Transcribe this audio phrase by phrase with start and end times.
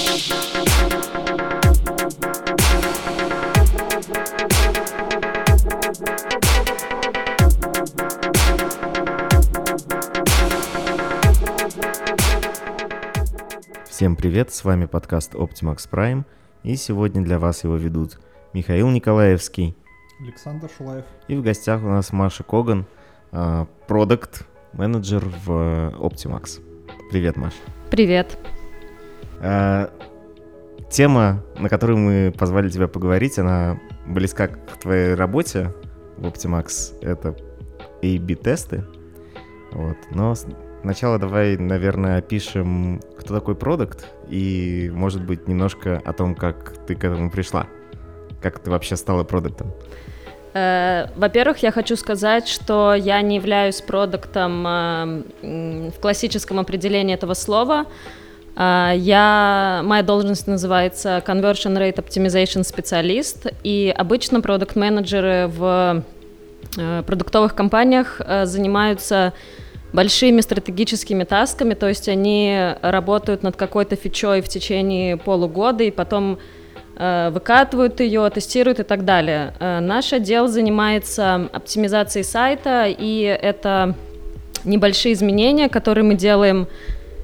[0.00, 0.16] Всем
[14.16, 16.24] привет, с вами подкаст Optimax Prime,
[16.62, 18.18] и сегодня для вас его ведут
[18.54, 19.76] Михаил Николаевский
[20.18, 21.04] Александр Шулаев.
[21.28, 22.86] и в гостях у нас Маша Коган,
[23.86, 26.62] продукт менеджер в Optimax.
[27.10, 27.58] Привет, Маша.
[27.90, 28.38] Привет.
[29.40, 29.90] А,
[30.90, 35.72] Тема, на которую мы позвали тебя поговорить, она близка к твоей работе
[36.16, 36.98] в Optimax.
[37.00, 37.36] Это
[38.02, 38.84] A-B-тесты.
[39.70, 39.96] Вот.
[40.10, 40.34] Но
[40.82, 46.96] сначала давай, наверное, опишем, кто такой продукт и, может быть, немножко о том, как ты
[46.96, 47.66] к этому пришла.
[48.42, 49.72] Как ты вообще стала продуктом?
[50.54, 55.22] Э, Во-первых, я хочу сказать, что я не являюсь продуктом э,
[55.96, 57.86] в классическом определении этого слова.
[58.56, 66.02] Э, Я, моя должность называется Conversion Rate Optimization специалист, и обычно продукт-менеджеры в
[66.76, 69.32] э, продуктовых компаниях э, занимаются
[69.92, 76.38] большими стратегическими тасками, то есть они работают над какой-то фичой в течение полугода и потом
[76.96, 79.52] э, выкатывают ее, тестируют и так далее.
[79.58, 83.96] Наш отдел занимается оптимизацией сайта, и это
[84.64, 86.68] небольшие изменения, которые мы делаем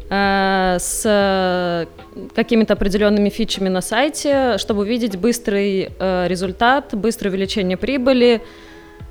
[0.09, 1.87] с э,
[2.35, 8.41] какими-то определенными фичами на сайте, чтобы увидеть быстрый э, результат, быстрое увеличение прибыли,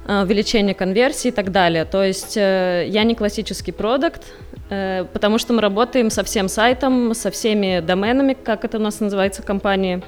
[0.07, 1.83] э, увеличение конверсии и так далее.
[1.83, 4.23] То есть э, я не классический продукт,
[4.69, 9.01] э, потому что мы работаем со всем сайтом, со всеми доменами, как это у нас
[9.01, 10.01] называется компании.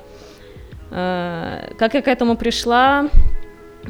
[0.92, 3.10] Э, Как я к этому пришла?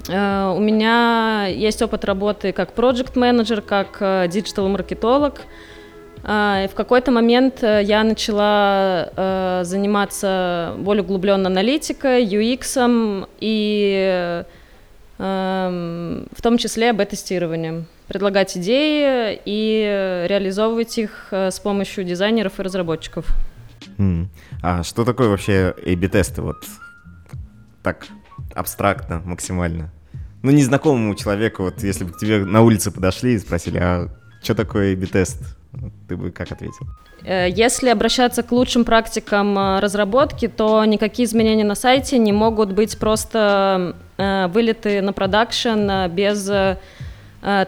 [0.10, 5.42] Э, У меня есть опыт работы как проект менеджер как диджитал-маркетолог.
[5.42, 5.77] Э, и
[6.28, 14.44] В какой-то момент э, я начала э, заниматься более углубленно аналитикой, UX и
[15.20, 17.86] эм, в том числе АБ-тестированием.
[18.10, 23.26] Предлагать идеи и реализовывать их э, с помощью дизайнеров и разработчиков.
[23.98, 24.30] М.
[24.62, 26.42] А что такое вообще A-B-тесты?
[26.42, 26.58] Вот
[27.84, 28.06] так
[28.54, 29.92] абстрактно, максимально.
[30.44, 34.10] Ну, незнакомому человеку, вот если бы к тебе на улице подошли и спросили, а
[34.44, 35.57] что такое A-B-тест?
[36.08, 36.88] Ты бы как ответил?
[37.24, 42.72] Э, Если обращаться к лучшим практикам э, разработки, то никакие изменения на сайте не могут
[42.72, 46.50] быть просто э, вылеты на продакшн без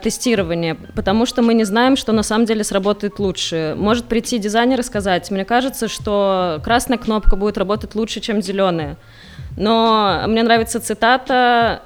[0.02, 3.76] тестирования, потому что мы не знаем, что на самом деле сработает лучше.
[3.78, 8.98] Может прийти дизайнер и сказать, мне кажется, что красная кнопка будет работать лучше, чем зеленая.
[9.58, 11.84] Но мне нравится цитата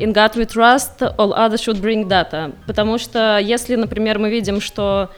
[0.00, 2.54] «In God we trust, all others should bring data».
[2.66, 5.10] Потому что если, например, мы видим, что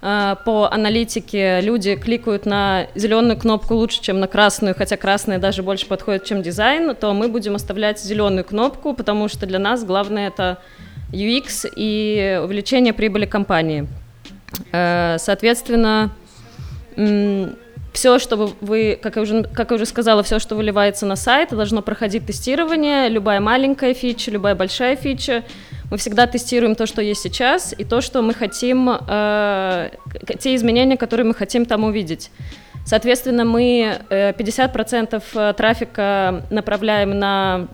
[0.00, 5.86] по аналитике люди кликают на зеленую кнопку лучше, чем на красную, хотя красная даже больше
[5.86, 10.58] подходит, чем дизайн, то мы будем оставлять зеленую кнопку, потому что для нас главное это
[11.12, 13.86] UX и увеличение прибыли компании.
[14.72, 16.10] Э, Соответственно,
[17.92, 21.50] все, что вы- как я, уже, как я уже сказала, все, что выливается на сайт,
[21.50, 23.08] должно проходить тестирование.
[23.08, 25.42] Любая маленькая фича, любая большая фича.
[25.90, 29.90] Мы всегда тестируем то, что есть сейчас, и то, что мы хотим, э,
[30.38, 32.30] те изменения, которые мы хотим там увидеть.
[32.86, 37.68] Соответственно, мы э, 50% трафика направляем на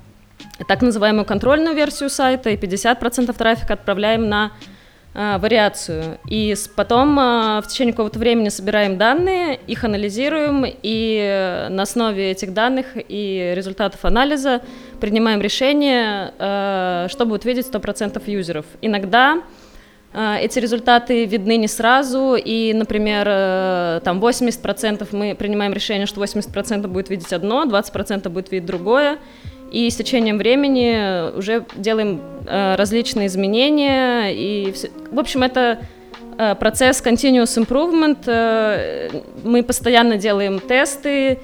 [0.67, 4.53] так называемую контрольную версию сайта, и 50% трафика отправляем на
[5.17, 6.19] э, вариацию.
[6.29, 12.53] И потом э, в течение какого-то времени собираем данные, их анализируем, и на основе этих
[12.53, 14.61] данных и результатов анализа
[15.01, 18.67] принимаем решение, э, что будет видеть 100% юзеров.
[18.83, 19.43] Иногда
[20.13, 23.25] э, эти результаты видны не сразу, и, например,
[24.03, 29.19] там 80% мы принимаем решение, что 80% будет видеть одно, 20% будет видеть другое,
[29.73, 34.33] и с течением времени уже делаем э, различные изменения.
[34.35, 35.79] И всё- В общем, это
[36.39, 38.19] э, процесс continuous improvement.
[38.27, 39.09] э,
[39.45, 41.39] Мы постоянно делаем тесты,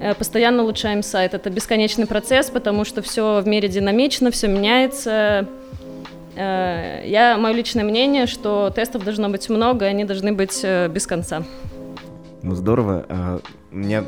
[0.00, 1.34] э, постоянно улучшаем сайт.
[1.34, 5.46] Это бесконечный процесс, потому что все в мире динамично, все меняется.
[6.36, 10.88] Э, Я, мое личное мнение, что тестов должно быть много, и они должны быть э,
[10.88, 11.42] без конца.
[12.42, 13.04] Ну, здорово.
[13.08, 14.04] А, меня...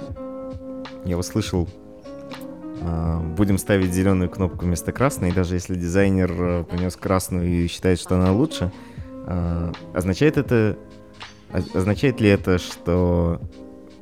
[1.04, 1.68] Я услышал,
[3.36, 8.00] будем ставить зеленую кнопку вместо красной, и даже если дизайнер а, принес красную и считает,
[8.00, 8.72] что она лучше,
[9.26, 10.76] а, означает это...
[11.72, 13.40] Означает ли это, что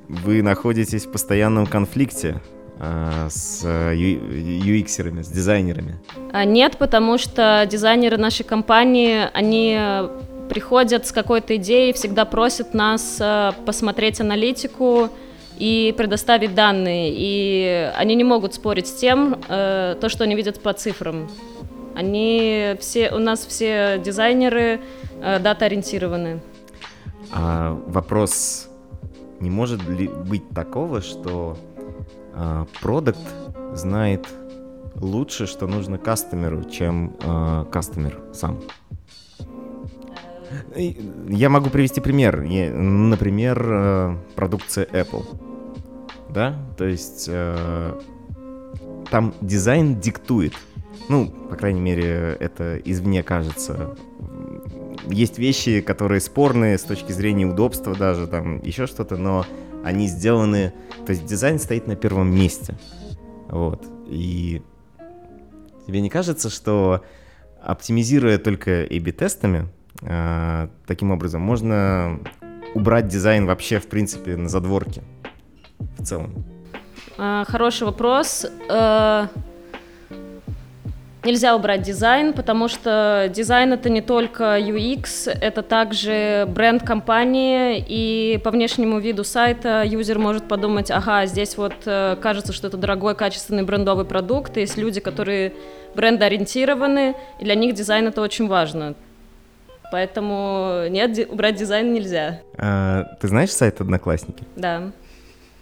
[0.08, 2.40] вы находитесь в постоянном конфликте
[2.78, 6.00] с UX-ерами, с дизайнерами?
[6.32, 10.08] А, Нет, потому что дизайнеры нашей компании, они э,
[10.48, 15.10] приходят с какой-то идеей, всегда просят нас э, посмотреть аналитику
[15.58, 17.12] и предоставить данные.
[17.14, 21.28] И они не могут спорить с тем, э, то, что они видят по цифрам.
[21.94, 24.80] Они все, у нас все дизайнеры
[25.20, 26.40] э, дата-ориентированы.
[27.32, 28.68] А вопрос,
[29.40, 31.56] не может ли быть такого, что
[32.34, 33.20] э, продукт
[33.72, 34.26] знает
[34.96, 38.60] лучше, что нужно кастомеру, чем э, кастомер сам?
[41.28, 42.42] Я могу привести пример.
[42.42, 45.24] Например, э, продукция Apple.
[46.28, 46.56] Да?
[46.76, 48.00] То есть э,
[49.10, 50.54] там дизайн диктует.
[51.08, 53.96] Ну, по крайней мере, это извне кажется.
[55.08, 59.44] Есть вещи, которые спорные с точки зрения удобства даже, там еще что-то, но
[59.84, 60.72] они сделаны...
[61.04, 62.78] То есть дизайн стоит на первом месте.
[63.48, 63.84] Вот.
[64.06, 64.62] И
[65.86, 67.04] тебе не кажется, что
[67.60, 69.68] оптимизируя только A-B-тестами,
[70.86, 72.18] таким образом, можно
[72.74, 75.02] убрать дизайн вообще, в принципе, на задворке
[75.98, 76.44] в целом?
[77.18, 78.46] А, хороший вопрос.
[78.68, 79.26] Э,
[81.24, 88.40] нельзя убрать дизайн, потому что дизайн это не только UX, это также бренд компании, и
[88.42, 93.14] по внешнему виду сайта юзер может подумать, ага, здесь вот э, кажется, что это дорогой,
[93.14, 95.52] качественный брендовый продукт, есть люди, которые
[95.94, 98.94] брендоориентированы, и для них дизайн это очень важно.
[99.92, 102.40] Поэтому нет, убрать дизайн нельзя.
[102.56, 104.42] А, ты знаешь сайт Одноклассники?
[104.56, 104.90] Да.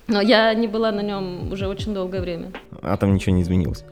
[0.06, 2.52] Но я не была на нем уже очень долгое время.
[2.80, 3.84] А там ничего не изменилось?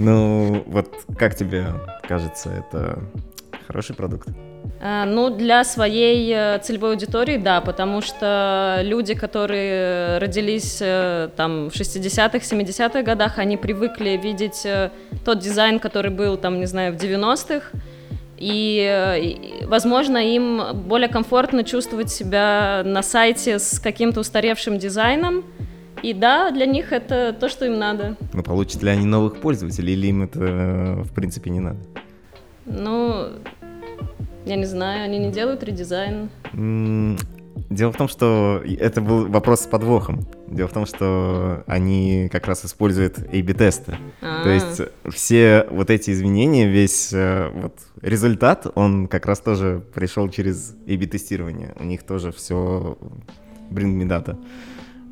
[0.00, 1.66] Ну, вот как тебе
[2.08, 3.04] кажется, это
[3.68, 4.28] хороший продукт?
[4.82, 11.70] А, ну, для своей э, целевой аудитории, да, потому что люди, которые родились э, там
[11.70, 14.90] в 60-х, 70-х годах, они привыкли видеть э,
[15.24, 17.70] тот дизайн, который был там, не знаю, в 90-х,
[18.40, 25.44] и, возможно, им более комфортно чувствовать себя на сайте с каким-то устаревшим дизайном.
[26.02, 28.16] И да, для них это то, что им надо.
[28.32, 31.78] Но получат ли они новых пользователей, или им это, в принципе, не надо?
[32.64, 33.26] Ну,
[34.46, 36.30] я не знаю, они не делают редизайн.
[37.68, 40.26] Дело в том, что это был вопрос с подвохом.
[40.48, 43.96] Дело в том, что они как раз используют A-B-тесты.
[44.20, 44.44] А-а-а.
[44.44, 50.28] То есть все вот эти изменения, весь э, вот результат, он как раз тоже пришел
[50.28, 51.74] через A-B-тестирование.
[51.78, 52.98] У них тоже все
[53.70, 54.36] bring me data.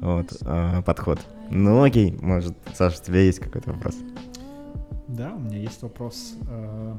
[0.01, 1.21] Вот, э, подход.
[1.51, 3.97] Ну окей, может, Саша, у тебя есть какой-то вопрос?
[5.09, 6.35] Да, у меня есть вопрос.
[6.49, 6.95] Э,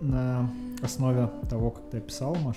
[0.00, 0.50] на
[0.82, 2.56] основе того, как ты описал, Маш,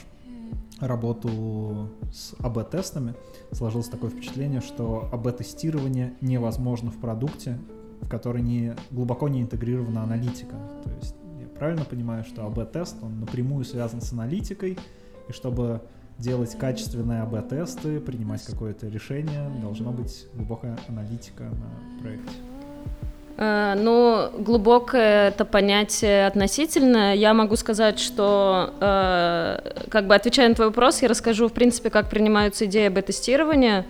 [0.79, 3.15] работу с АБ-тестами,
[3.51, 7.57] сложилось такое впечатление, что АБ-тестирование невозможно в продукте,
[8.01, 10.55] в который не, глубоко не интегрирована аналитика.
[10.83, 14.77] То есть я правильно понимаю, что АБ-тест, он напрямую связан с аналитикой,
[15.27, 15.81] и чтобы
[16.17, 22.31] делать качественные АБ-тесты, принимать какое-то решение, должна быть глубокая аналитика на проекте.
[23.41, 27.15] Э, ну, глубокое это понятие относительно.
[27.15, 29.59] Я могу сказать, что, э,
[29.89, 33.85] как бы отвечая на твой вопрос, я расскажу, в принципе, как принимаются идеи бета-тестирования.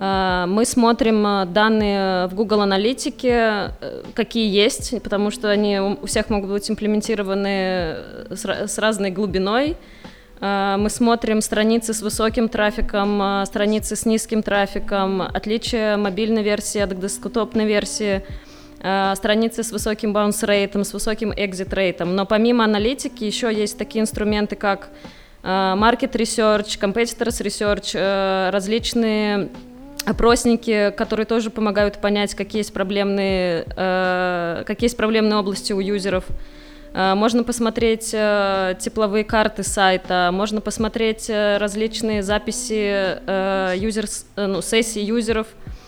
[0.00, 3.70] Э, мы смотрим данные в Google Аналитике,
[4.14, 7.98] какие есть, потому что они у всех могут быть имплементированы
[8.30, 9.76] с разной глубиной.
[10.38, 17.64] Мы смотрим страницы с высоким трафиком, страницы с низким трафиком, отличие мобильной версии от десктопной
[17.64, 18.22] версии–
[19.16, 22.14] страницы с высоким bounce рейтом, с высоким exit рейтом.
[22.14, 24.90] Но помимо аналитики еще есть такие инструменты, как
[25.42, 29.48] э, market research, competitors research, э, различные
[30.04, 33.64] опросники, которые тоже помогают понять, какие есть проблемные,
[34.64, 36.24] какие есть проблемные области у юзеров.
[36.94, 43.18] Можно посмотреть тепловые карты сайта, можно посмотреть различные записи
[43.76, 45.85] юзерс, ну, сессий юзеров– Э,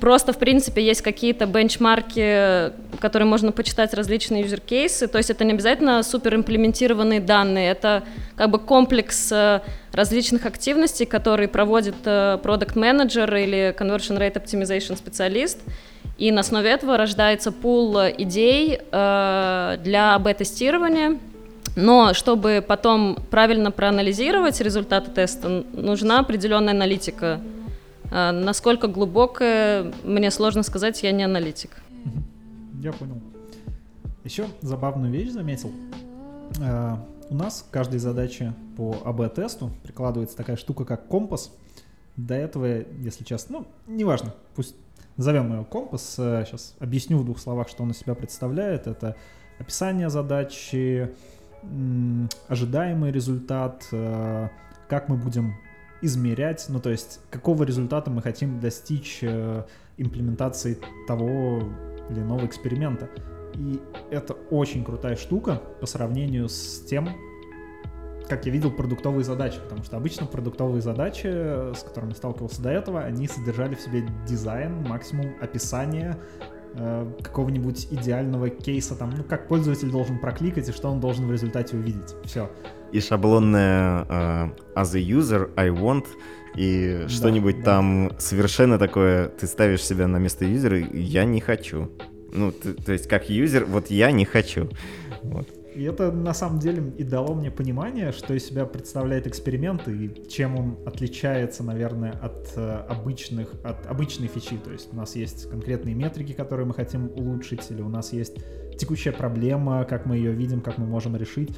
[0.00, 5.06] просто, в принципе, есть какие-то бенчмарки, которые можно почитать различные юзер-кейсы.
[5.06, 8.02] То есть это не обязательно супер имплементированные данные, это
[8.36, 9.60] как бы комплекс э,
[9.92, 11.96] различных активностей, которые проводит
[12.42, 15.58] продукт менеджер или conversion rate optimization специалист.
[16.18, 21.18] И на основе этого рождается пул идей э, для АБ-тестирования.
[21.76, 27.40] Но чтобы потом правильно проанализировать результаты теста, нужна определенная аналитика.
[28.16, 31.82] А, насколько глубокое, мне сложно сказать, я не аналитик.
[32.80, 33.20] Я понял.
[34.22, 35.72] Еще забавную вещь заметил.
[36.62, 41.52] А, у нас к каждой задаче по АБ-тесту прикладывается такая штука, как компас.
[42.16, 44.76] До этого, если честно, ну, неважно, пусть
[45.16, 46.14] назовем ее компас.
[46.14, 48.86] Сейчас объясню в двух словах, что он из себя представляет.
[48.86, 49.16] Это
[49.58, 51.12] описание задачи,
[52.46, 55.56] ожидаемый результат, как мы будем
[56.04, 59.64] измерять, ну то есть какого результата мы хотим достичь э,
[59.96, 61.62] имплементации того
[62.10, 63.08] или иного эксперимента.
[63.54, 63.80] И
[64.10, 67.08] это очень крутая штука по сравнению с тем,
[68.28, 73.00] как я видел продуктовые задачи, потому что обычно продуктовые задачи, с которыми сталкивался до этого,
[73.02, 76.16] они содержали в себе дизайн, максимум описание
[76.74, 81.32] э, какого-нибудь идеального кейса, там, ну, как пользователь должен прокликать и что он должен в
[81.32, 82.14] результате увидеть.
[82.24, 82.50] Все.
[82.94, 86.04] И шаблонное э, as a user, I want,
[86.56, 87.64] и Да, что-нибудь да.
[87.64, 91.90] там совершенно такое, ты ставишь себя на место юзера, я не хочу.
[92.32, 94.68] Ну, ты- то есть как юзер, вот я не хочу.
[95.22, 95.48] Вот.
[95.74, 100.12] И это на самом деле и дало мне понимание, что из себя представляет эксперимент и
[100.28, 104.56] чем он отличается, наверное, от э, обычных, от обычной фичи.
[104.64, 108.36] То есть у нас есть конкретные метрики, которые мы хотим улучшить, или у нас есть
[108.78, 111.50] текущая проблема, как мы ее видим, как мы можем решить.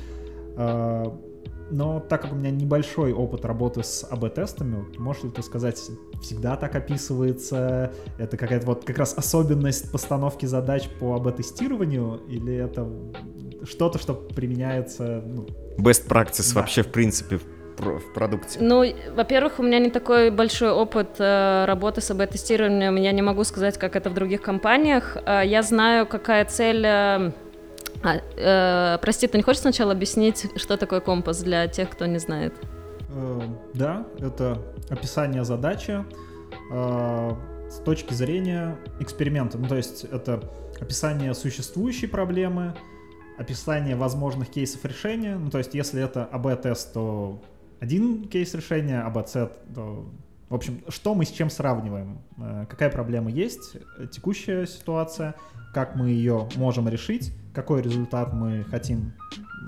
[1.70, 5.82] Но так как у меня небольшой опыт работы с АБ-тестами, можешь ли ты сказать,
[6.22, 7.92] всегда так описывается?
[8.18, 12.20] Это какая-то вот как раз особенность постановки задач по АБ-тестированию?
[12.28, 12.88] Или это
[13.64, 15.22] что-то, что применяется...
[15.26, 15.46] ну,
[15.78, 16.60] Best practice Да.
[16.60, 17.38] вообще, в принципе,
[17.78, 18.58] в продукте.
[18.60, 18.84] Ну,
[19.14, 23.76] во-первых, у меня не такой большой опыт э, работы с АБ-тестированием, я не могу сказать,
[23.76, 25.16] как это в других компаниях.
[25.26, 26.84] Э, я знаю, какая цель...
[26.86, 27.32] э,
[28.02, 32.18] а, э, прости, ты не хочешь сначала объяснить, что такое компас для тех, кто не
[32.18, 32.54] знает?
[33.16, 33.40] э,
[33.74, 36.04] да, это описание задачи
[36.70, 37.36] э,
[37.70, 39.58] с точки зрения эксперимента.
[39.58, 40.42] Ну, то есть это
[40.80, 42.74] описание существующей проблемы,
[43.38, 45.36] описание возможных кейсов решения.
[45.36, 47.42] Ну, то есть если это АБ-тест, то
[47.80, 50.06] один кейс решения, АБ-С, то...
[50.48, 52.18] В общем, что мы с чем сравниваем?
[52.38, 55.34] Э, Какая проблема есть, э, текущая ситуация,
[55.74, 59.14] как мы ее можем решить, какой результат мы хотим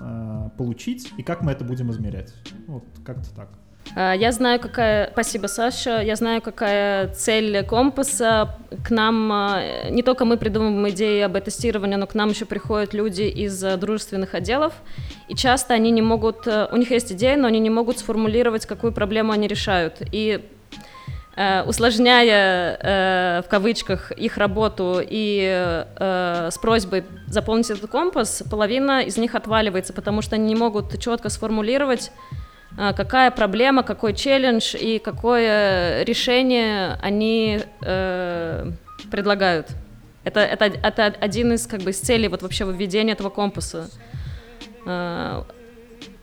[0.01, 2.33] э, получить и как мы это будем измерять.
[2.67, 3.49] Вот как-то так.
[3.95, 5.09] А, Я знаю, какая...
[5.11, 6.01] Спасибо, Саша.
[6.01, 8.55] Я знаю, какая цель компаса.
[8.85, 9.31] К нам...
[9.31, 13.63] а, Не только мы придумываем идеи об тестировании, но к нам еще приходят люди из
[13.63, 14.73] а, дружественных отделов.
[15.27, 16.47] И часто они не могут...
[16.47, 20.01] а, У них есть идеи, но они не могут сформулировать, какую проблему они решают.
[20.11, 20.41] И э,
[21.67, 29.17] усложняя э, в кавычках их работу и э, с просьбой заполнить этот компас, половина из
[29.17, 32.11] них отваливается, потому что они не могут четко сформулировать,
[32.75, 38.71] какая проблема, какой челлендж и какое решение они э,
[39.09, 39.67] предлагают.
[40.23, 43.89] Это, это, это один из как бы из целей вот вообще введения этого компаса.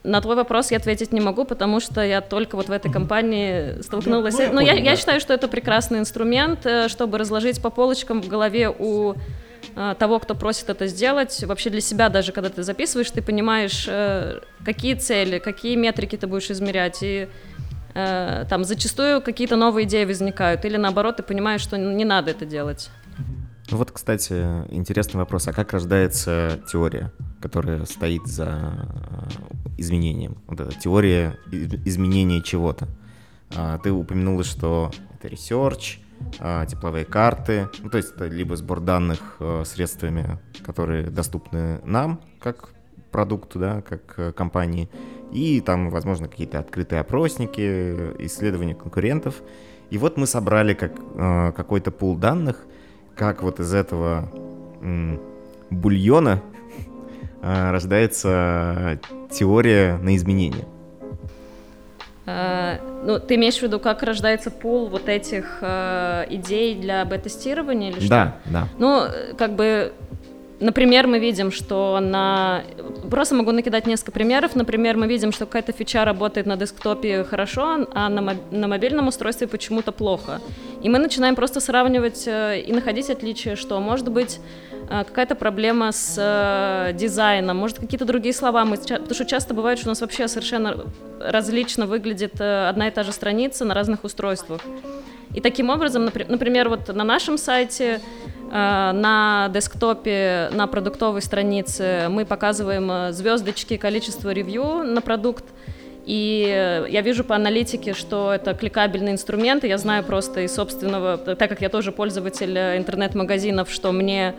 [0.07, 3.81] На твой вопрос я ответить не могу, потому что я только вот в этой компании
[3.81, 4.35] столкнулась.
[4.37, 8.21] Ну, я Но я, я считаю, что это прекрасный инструмент, э, чтобы разложить по полочкам
[8.21, 9.15] в голове у
[9.75, 11.43] э, того, кто просит это сделать.
[11.43, 16.25] Вообще для себя даже, когда ты записываешь, ты понимаешь, э, какие цели, какие метрики ты
[16.25, 16.99] будешь измерять.
[17.01, 17.27] И
[17.93, 20.63] там зачастую какие-то новые идеи возникают.
[20.65, 22.91] Или наоборот, ты понимаешь, что не надо это делать.
[23.69, 24.31] Ну Вот, кстати,
[24.69, 25.49] интересный вопрос.
[25.49, 29.29] А как рождается теория, которая стоит за э,
[29.77, 30.37] изменением?
[30.47, 32.87] Вот эта теория изменения чего-то.
[33.53, 35.99] А, Ты упомянула, что это research,
[36.39, 42.21] а, тепловые карты, ну, то есть это либо сбор данных э, средствами, которые доступны нам,
[42.39, 42.69] как
[43.11, 44.89] продукту, да, как э, компании,
[45.33, 47.59] и там, возможно, какие-то открытые опросники,
[48.25, 49.41] исследования конкурентов.
[49.89, 50.93] И вот мы собрали как,
[51.55, 52.65] какой-то пул данных,
[53.17, 54.29] как вот из этого
[55.69, 56.41] бульона
[57.41, 58.99] э, рождается
[59.31, 60.65] теория на изменения.
[62.25, 67.91] Э, Ну, ты имеешь в виду, как рождается пул вот этих э, идей для бета-тестирования
[67.91, 68.09] или что?
[68.09, 68.67] Да, да.
[68.77, 69.93] Ну, э, как бы,
[70.59, 72.63] например, мы видим, что на...
[73.09, 74.55] Просто могу накидать несколько примеров.
[74.55, 79.07] Например, мы видим, что какая-то фича работает на десктопе хорошо, а на, моб- на мобильном
[79.07, 80.41] устройстве почему-то плохо.
[80.81, 84.39] И мы начинаем просто сравнивать э, и находить отличия, что, может быть,
[84.89, 88.65] э, какая-то проблема с э, дизайном, может, какие-то другие слова.
[88.65, 90.85] Мы, потому что часто бывает, что у нас вообще совершенно
[91.19, 94.61] различно выглядит одна и та же страница на разных устройствах.
[95.33, 97.99] И таким образом, напри- например, вот на нашем сайте,
[98.49, 105.43] э, на десктопе, на продуктовой странице мы показываем э, звездочки, количество ревью на продукт,
[106.05, 111.17] и я вижу по аналитике, что это кликабельный инструмент, и я знаю просто из собственного,
[111.17, 114.33] так как я тоже пользователь э, интернет-магазинов, что мне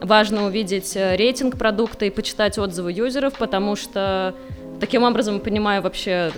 [0.00, 4.34] важно увидеть рейтинг продукта и почитать отзывы юзеров, потому что
[4.80, 6.32] таким образом понимаю вообще,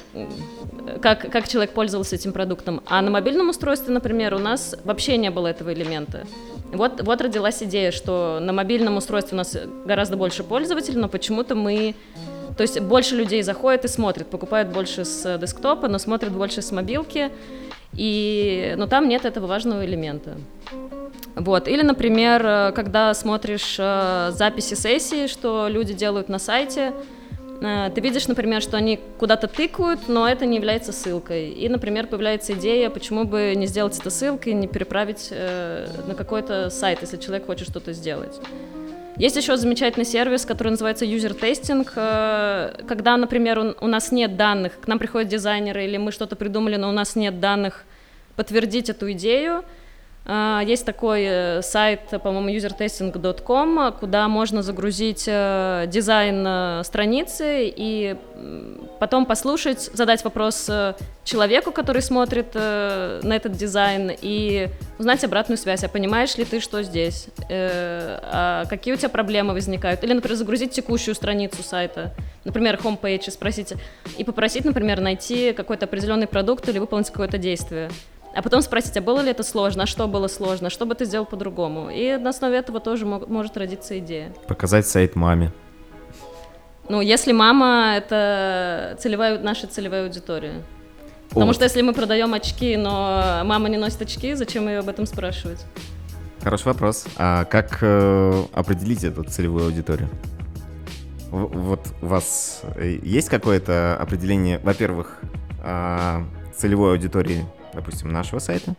[1.01, 2.83] как, как человек пользовался этим продуктом.
[2.87, 6.27] А на мобильном устройстве, например, у нас вообще не было этого элемента.
[6.73, 11.55] Вот, вот родилась идея, что на мобильном устройстве у нас гораздо больше пользователей, но почему-то
[11.55, 11.95] мы
[12.57, 16.71] То есть больше людей заходит и смотрит, покупают больше с десктопа, но смотрят больше с
[16.73, 17.31] мобилки,
[17.95, 20.37] и, но там нет этого важного элемента.
[21.35, 21.67] Вот.
[21.69, 26.93] Или, например, когда смотришь э, записи сессии, что люди делают на сайте, э,
[27.95, 31.51] ты видишь, например, что они куда-то тыкают, но это не является ссылкой.
[31.51, 36.71] И, например, появляется идея, почему бы не сделать это ссылкой, не переправить э, на какой-то
[36.71, 38.39] сайт, если человек хочет что-то сделать.
[39.17, 41.89] Есть еще замечательный сервис, который называется User Testing.
[41.95, 46.77] Э, когда, например, у нас нет данных, к нам приходят дизайнеры или мы что-то придумали,
[46.77, 47.85] но у нас нет данных
[48.37, 49.65] подтвердить эту идею,
[50.27, 58.17] есть такой э, сайт, по-моему, usertesting.com, куда можно загрузить э, дизайн э, страницы и
[59.01, 60.71] потом послушать, задать вопрос
[61.25, 65.85] человеку, который смотрит на этот дизайн, и узнать обратную связь.
[65.85, 67.29] А понимаешь ли ты, что здесь?
[67.51, 70.05] А какие у тебя проблемы возникают?
[70.05, 72.15] Или, например, загрузить текущую страницу сайта,
[72.45, 73.75] например, homepage, спросить,
[74.17, 77.91] и попросить, например, найти какой-то определенный продукт или выполнить какое-то действие
[78.35, 81.05] а потом спросить, а было ли это сложно, а что было сложно, что бы ты
[81.05, 81.89] сделал по-другому.
[81.91, 84.33] И на основе этого тоже мог, может родиться идея.
[84.49, 85.53] Показать сайт маме.
[86.89, 90.63] Ну, если мама— это целевая, наша целевая аудитория.
[91.29, 91.55] Потому вот.
[91.55, 95.65] что если мы продаем очки, но мама не носит очки, зачем ее об этом спрашивать?
[96.43, 97.07] Хороший вопрос.
[97.17, 100.11] А как э, определить эту целевую аудиторию?
[101.31, 105.21] Вот у вас э, есть какое-то определение, во-первых,
[105.65, 106.23] э,
[106.55, 108.75] целевой аудитории допустим, нашего сайта.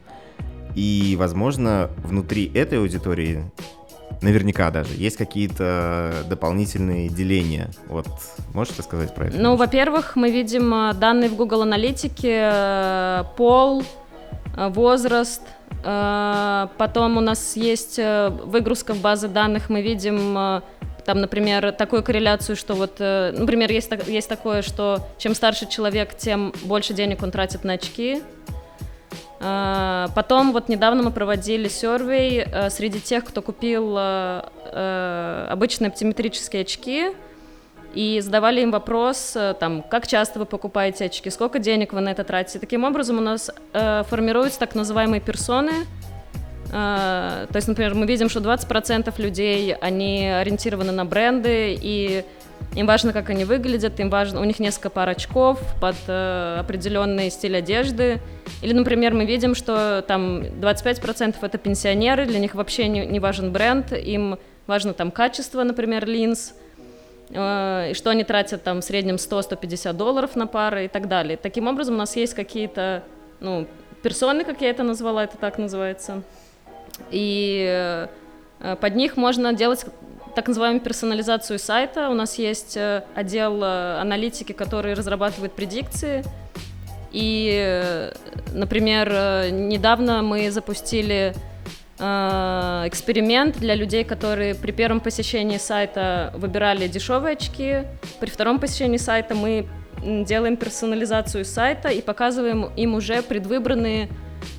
[0.75, 3.43] И, возможно, внутри этой аудитории
[4.21, 7.69] наверняка даже есть какие-то дополнительные деления.
[7.87, 8.07] Вот
[8.53, 9.37] можешь рассказать про это?
[9.37, 13.83] Ну, во-первых, мы видим э, данные в Google Аналитике, э, пол,
[14.55, 15.41] э, возраст,
[15.83, 20.63] потом у нас есть выгрузка в базы данных, мы видим
[21.05, 26.53] там, например, такую корреляцию, что вот, например, есть, есть такое, что чем старше человек, тем
[26.63, 28.55] больше денег он тратит на очки, а,
[29.39, 36.61] потом вот недавно мы проводили сервей э, среди тех, кто купил э, э, обычные оптиметрические
[36.61, 37.11] очки,
[37.93, 42.25] и задавали им вопрос, там, как часто вы покупаете очки, сколько денег вы на это
[42.25, 42.59] тратите.
[42.59, 45.71] Таким образом у нас формируются так называемые персоны,
[46.71, 52.25] то есть, например, мы видим, что 20% людей, они ориентированы на бренды, и
[52.75, 57.29] им важно, как они выглядят, им важно, у них несколько пар очков под э, определенный
[57.29, 58.19] стиль одежды.
[58.61, 63.51] Или, например, мы видим, что там 25% это пенсионеры, для них вообще не, не важен
[63.51, 66.53] бренд, им важно там качество, например, линз,
[67.29, 71.37] э, и что они тратят там в среднем 100-150 долларов на пары и так далее.
[71.37, 73.03] Таким образом, у нас есть какие-то,
[73.39, 73.67] ну,
[74.03, 76.23] персоны, как я это назвала, это так называется,
[77.09, 78.09] и
[78.59, 79.85] э, под них можно делать
[80.35, 82.09] так называемую персонализацию сайта.
[82.09, 86.23] У нас есть э, отдел э, аналитики, который разрабатывает предикции.
[87.11, 88.11] И, э,
[88.53, 89.09] например,
[89.51, 91.33] недавно мы запустили
[91.97, 97.83] эксперимент для людей, которые при первом посещении сайта выбирали дешевые очки.
[98.19, 99.65] При втором посещении сайта мы
[100.03, 104.09] делаем персонализацию сайта и показываем им уже предвыбранные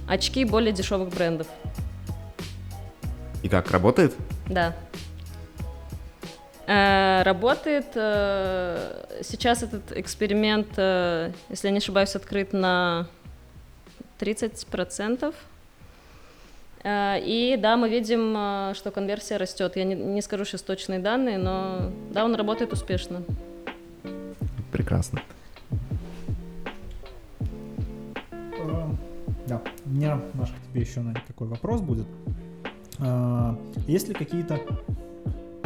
[0.08, 1.46] очки более дешевых брендов.
[3.42, 4.14] И как, работает?
[4.48, 4.74] Да.
[6.66, 7.86] Э, работает.
[7.94, 13.06] Э, сейчас этот эксперимент, э, если я не ошибаюсь, открыт на
[14.18, 15.34] 30%.
[16.84, 19.74] И да, мы видим, что конверсия растет.
[19.74, 23.24] Я не, не скажу сейчас точные данные, но да, он работает успешно.
[24.70, 25.20] Прекрасно.
[29.48, 32.06] Да, у меня, Маша, к тебе еще наверное, такой вопрос будет.
[33.88, 34.60] Есть ли какие-то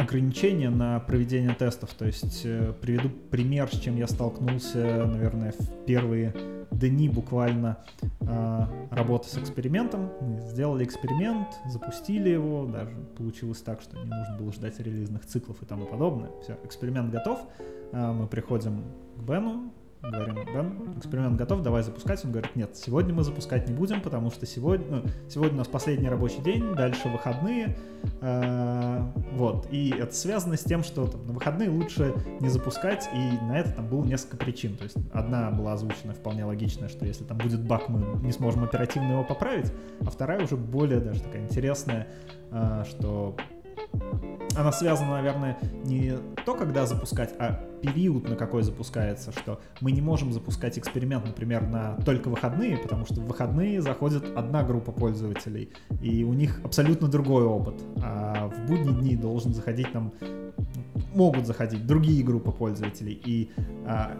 [0.01, 1.93] ограничения на проведение тестов.
[1.93, 6.33] То есть э, приведу пример, с чем я столкнулся, наверное, в первые
[6.71, 7.77] дни буквально
[8.21, 10.11] э, работы с экспериментом.
[10.21, 15.61] Мы сделали эксперимент, запустили его, даже получилось так, что не нужно было ждать релизных циклов
[15.61, 16.31] и тому подобное.
[16.41, 17.39] Все, эксперимент готов.
[17.91, 18.83] Э, мы приходим
[19.17, 19.71] к Бену,
[20.09, 22.23] говорим, Бен, эксперимент готов, давай запускать.
[22.25, 25.67] Он говорит, нет, сегодня мы запускать не будем, потому что сегодня, ну, сегодня у нас
[25.67, 27.77] последний рабочий день, дальше выходные,
[28.21, 29.67] э, вот.
[29.71, 33.71] И это связано с тем, что там, на выходные лучше не запускать, и на это
[33.73, 34.75] там было несколько причин.
[34.75, 38.63] То есть одна была озвучена вполне логичная, что если там будет баг, мы не сможем
[38.63, 42.07] оперативно его поправить, а вторая уже более даже такая интересная,
[42.51, 43.35] э, что
[44.55, 50.01] она связана, наверное, не то, когда запускать, а период, на какой запускается, что мы не
[50.01, 55.71] можем запускать эксперимент, например, на только выходные, потому что в выходные заходит одна группа пользователей,
[56.01, 57.81] и у них абсолютно другой опыт.
[58.03, 60.11] А в будние дни должен заходить там
[61.13, 63.51] могут заходить другие группы пользователей, и
[63.85, 64.11] а,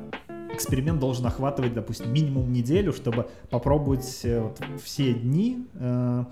[0.54, 6.26] эксперимент должен охватывать, допустим, минимум неделю, чтобы попробовать э, вот, все дни э,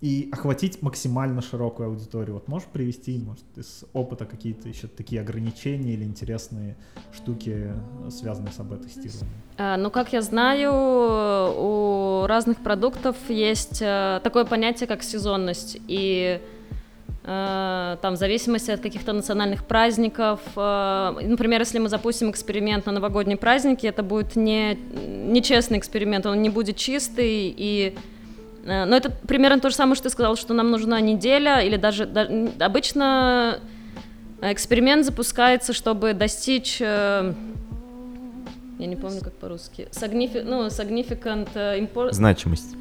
[0.00, 2.34] и охватить максимально широкую аудиторию.
[2.34, 6.76] Вот можешь привести, может, из опыта какие-то еще такие ограничения или интересные
[7.12, 7.72] штуки,
[8.10, 9.28] связанные с АБ-тестированием?
[9.58, 16.40] А, ну, как я знаю, у разных продуктов есть э, такое понятие, как сезонность, и
[17.22, 20.40] Э, там в зависимости от каких-то национальных праздников.
[20.56, 26.40] Э, например, если мы запустим эксперимент на новогодние праздники, это будет не нечестный эксперимент, он
[26.40, 27.96] не будет чистый и
[28.64, 32.06] но это примерно то же самое, что ты сказал, что нам нужна неделя или даже,
[32.06, 33.58] даже обычно
[34.42, 36.80] эксперимент запускается, чтобы достичь
[38.80, 42.12] я не помню как по-русски, Signifi- ну, significant import...
[42.12, 42.74] значимость.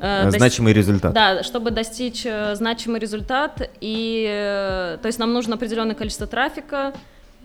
[0.00, 1.12] Э, значимый результат.
[1.12, 6.94] Да, чтобы достичь э, значимый результат, и э, то есть нам нужно определенное количество трафика,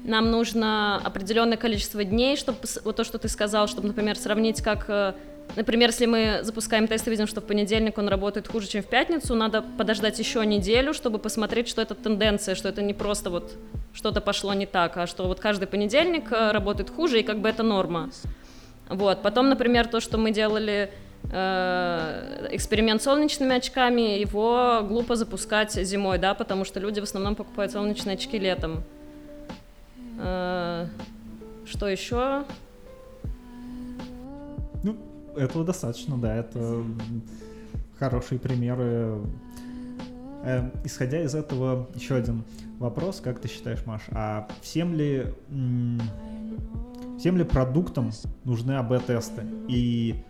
[0.04, 5.16] нам нужно определенное количество дней, чтобы вот то, что ты сказал, чтобы, например, сравнить, как,
[5.56, 8.88] например, если мы запускаем тест и видим, что в понедельник он работает хуже, чем в
[8.88, 13.54] пятницу, надо подождать еще неделю, чтобы посмотреть, что это тенденция, что это не просто вот
[13.94, 17.64] что-то пошло не так, а что вот каждый понедельник работает хуже, и как бы это
[17.64, 18.10] норма.
[18.90, 19.22] Вот.
[19.22, 20.92] Потом, например, то, что мы делали
[21.32, 27.36] Э, эксперимент с солнечными очками, его глупо запускать зимой, да, потому что люди в основном
[27.36, 28.84] покупают солнечные очки летом.
[30.20, 30.88] Э,
[31.66, 32.44] что еще?
[35.36, 36.84] Этого достаточно, да, это
[37.98, 39.22] хорошие примеры.
[40.44, 42.44] Э, исходя из этого, еще один
[42.80, 45.26] вопрос, как ты считаешь, Маш, а всем ли,
[47.18, 48.12] всем ли продуктам
[48.44, 49.44] нужны АБ-тесты?
[49.70, 50.24] И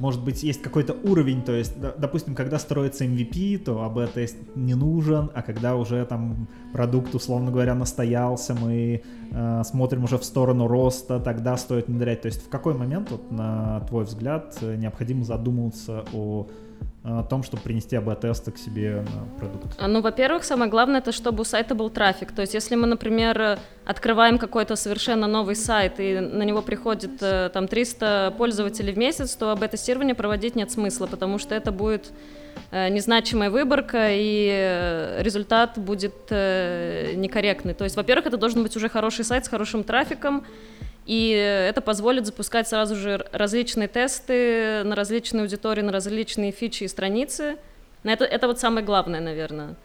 [0.00, 5.30] может быть, есть какой-то уровень, то есть, допустим, когда строится MVP, то АБ-тест не нужен,
[5.34, 11.20] а когда уже там продукт, условно говоря, настоялся, мы э, смотрим уже в сторону роста,
[11.20, 12.22] тогда стоит внедрять.
[12.22, 16.48] То есть в какой момент, вот, на твой взгляд, необходимо задумываться о
[17.02, 19.74] о том, чтобы принести АБ-тесты к себе на продукт?
[19.78, 22.32] А, ну, во-первых, самое главное, это чтобы у сайта был трафик.
[22.32, 27.48] То есть, если мы, например, открываем какой-то совершенно новый сайт, и на него приходит э,
[27.52, 32.10] там 300 пользователей в месяц, то АБ-тестирование проводить нет смысла, потому что это будет
[32.70, 37.72] э, незначимая выборка, и э, результат будет некорректный.
[37.72, 40.44] То есть, во-первых, это должен быть уже хороший сайт с хорошим трафиком,
[41.06, 46.88] и это позволит запускать сразу же различные тесты на различные аудитории, на различные фичи и
[46.88, 47.56] страницы.
[48.02, 49.76] Это, это вот самое главное, наверное.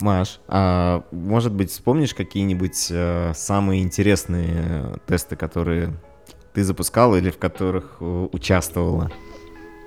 [0.00, 5.94] Маш, а может быть, вспомнишь какие-нибудь э, самые интересные тесты, которые
[6.52, 9.10] ты запускала или в которых э, участвовала?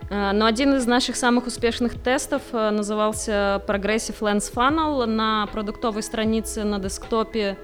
[0.09, 6.01] А, но один из наших самых успешных тестов э, назывался Progressive Lens Funnel на продуктовой
[6.01, 7.57] странице на десктопе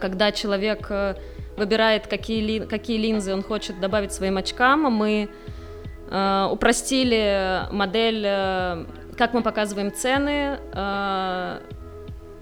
[0.00, 1.14] когда человек э,
[1.56, 5.28] выбирает, какие, ли, какие линзы он хочет добавить своим очкам, мы
[6.10, 8.22] э, упростили модель,
[9.16, 10.58] как мы показываем цены,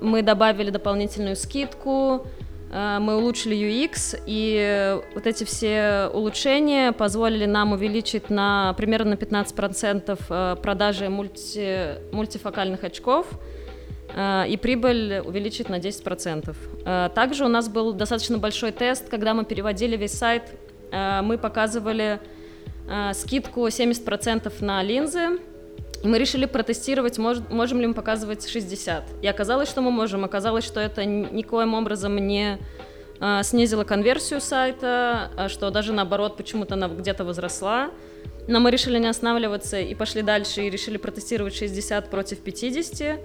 [0.00, 2.24] мы добавили дополнительную скидку,
[2.70, 10.60] мы улучшили UX, и вот эти все улучшения позволили нам увеличить на примерно на 15%
[10.60, 13.57] продажи мульти, мультифокальных очков– Э,
[14.14, 16.56] и прибыль увеличить на 10%.
[16.84, 20.44] Э, также у нас был достаточно большой тест, когда мы переводили весь сайт,
[20.90, 22.20] э, мы показывали
[23.12, 25.38] скидку 70% на линзы,
[26.02, 29.04] мы решили протестировать, можем ли мы показывать 60.
[29.20, 30.24] И оказалось, что мы можем.
[30.24, 32.58] Оказалось, что это никоим образом не
[33.42, 37.90] снизило конверсию сайта, а что даже наоборот почему-то она где-то возросла.
[38.46, 43.20] Но мы решили не останавливаться и пошли дальше, и решили протестировать 60 против 50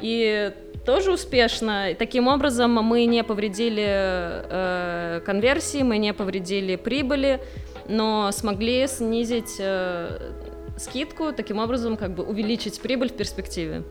[0.00, 0.52] и
[0.84, 1.90] тоже успешно.
[1.90, 7.40] И таким образом мы не повредили э, конверсии, мы не повредили прибыли,
[7.88, 10.32] но смогли снизить э,
[10.76, 13.82] скидку, таким образом как бы увеличить прибыль в перспективе.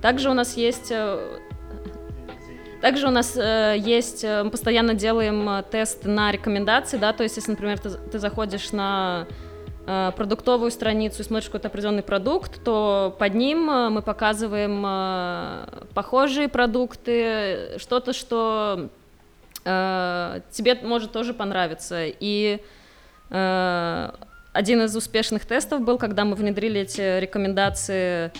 [0.00, 1.38] Также у нас есть э,
[2.82, 7.22] также у нас э, есть, э, мы постоянно делаем э, тест на рекомендации, да, то
[7.22, 9.28] есть если, например, ты, ты заходишь на
[9.84, 16.48] продуктовую страницу и смотришь какой-то определенный продукт, то под ним э, мы показываем э, похожие
[16.48, 18.88] продукты, что-то, что
[19.64, 22.06] тебе может тоже понравиться.
[22.06, 22.58] И
[23.28, 28.32] один из успешных тестов был, когда мы внедрили эти рекомендации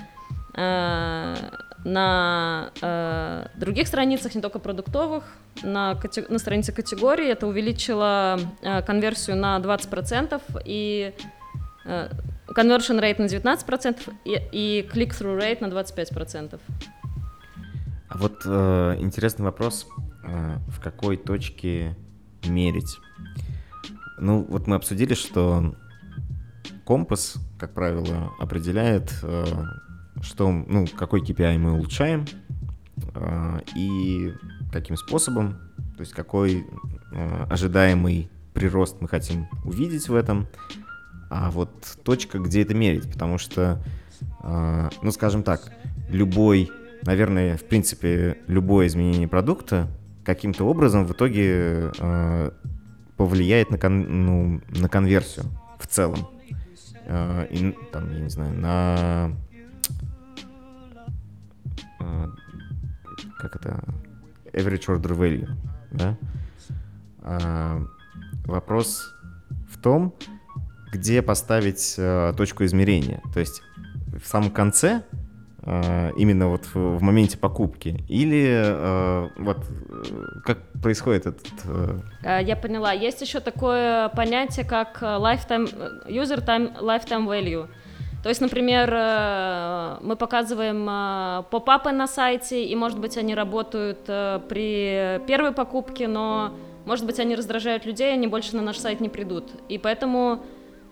[1.84, 5.24] на э, других страницах, не только продуктовых,
[5.62, 7.28] на, на странице категории.
[7.28, 11.14] Это увеличило э, конверсию на 20% и
[12.54, 16.60] conversion rate на 19% и, и click-through rate на 25%.
[18.08, 19.86] А вот э, интересный вопрос,
[20.24, 21.96] э, в какой точке
[22.44, 22.98] мерить?
[24.18, 25.74] Ну, вот мы обсудили, что
[26.84, 29.44] компас, как правило, определяет, э,
[30.20, 32.26] что, ну, какой KPI мы улучшаем
[33.14, 34.32] э, и
[34.72, 35.58] каким способом,
[35.96, 36.66] то есть какой
[37.12, 40.46] э, ожидаемый прирост мы хотим увидеть в этом,
[41.30, 41.70] а вот
[42.04, 43.82] точка, где это мерить, потому что,
[44.42, 45.72] э, ну, скажем так,
[46.08, 46.70] любой,
[47.02, 49.88] наверное, в принципе, любое изменение продукта
[50.24, 51.90] каким-то образом в итоге
[53.16, 55.46] повлияет на, кон, ну, на конверсию
[55.78, 56.28] в целом.
[57.08, 59.32] И, там, я не знаю, на...
[62.02, 62.26] Э,
[63.38, 63.82] как это?
[64.52, 65.48] Average order value,
[65.90, 66.16] да?
[67.22, 67.84] Э,
[68.44, 69.14] вопрос
[69.70, 70.14] в том,
[70.92, 73.22] где поставить э, точку измерения.
[73.32, 73.62] То есть
[74.22, 75.02] в самом конце,
[75.62, 79.66] э, именно вот в, в моменте покупки, или э, вот
[80.44, 81.46] как происходит этот...
[82.22, 82.92] Э я поняла.
[82.92, 85.66] Есть еще такое понятие, как lifetime,
[86.08, 87.68] user time, lifetime value.
[88.22, 88.90] То есть, например,
[90.00, 93.98] мы показываем поп-апы на сайте, и, может быть, они работают
[94.48, 96.52] при первой покупке, но,
[96.86, 99.50] может быть, они раздражают людей, они больше на наш сайт не придут.
[99.68, 100.40] И поэтому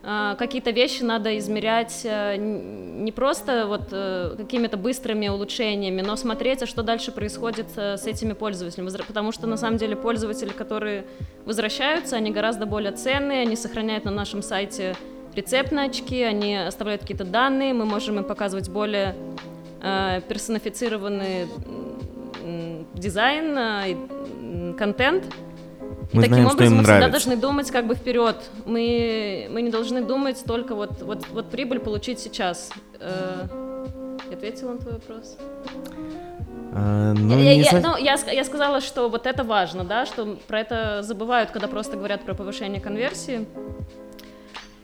[0.02, 6.66] какие-то вещи надо измерять э, не просто вот э, какими-то быстрыми улучшениями, но смотреть, а
[6.66, 11.04] что дальше происходит э, с этими пользователями, потому что на самом деле пользователи, которые
[11.44, 14.96] возвращаются, они гораздо более ценные, они сохраняют на нашем сайте
[15.34, 19.14] рецептные очки, они оставляют какие-то данные, мы можем им показывать более
[19.80, 21.48] персонифицированный
[22.94, 25.24] дизайн, контент,
[26.12, 26.92] мы таким знаем, образом, что им мы нравится.
[26.92, 28.36] всегда должны думать как бы вперед.
[28.66, 32.70] Мы, мы не должны думать только вот, вот, вот прибыль получить сейчас.
[32.98, 33.46] Э,
[34.28, 35.36] я ответила на твой вопрос?
[36.72, 37.80] А, ну, я, я, со...
[37.80, 41.96] ну, я, я сказала, что вот это важно, да, что про это забывают, когда просто
[41.96, 43.46] говорят про повышение конверсии.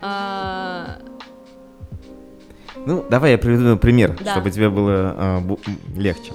[0.00, 0.98] А...
[2.84, 4.32] Ну, давай я приведу пример, да.
[4.32, 5.60] чтобы тебе было а, бу-
[5.96, 6.32] легче.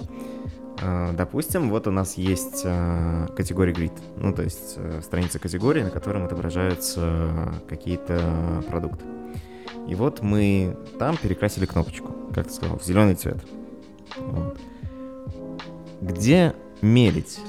[0.82, 5.84] А, допустим, вот у нас есть а, категория grid, ну то есть а, страница категории,
[5.84, 9.06] на котором отображаются какие-то продукты.
[9.88, 13.38] И вот мы там перекрасили кнопочку, как ты сказал, в зеленый цвет.
[14.17, 14.58] Вот.
[16.02, 17.39] Где мерить?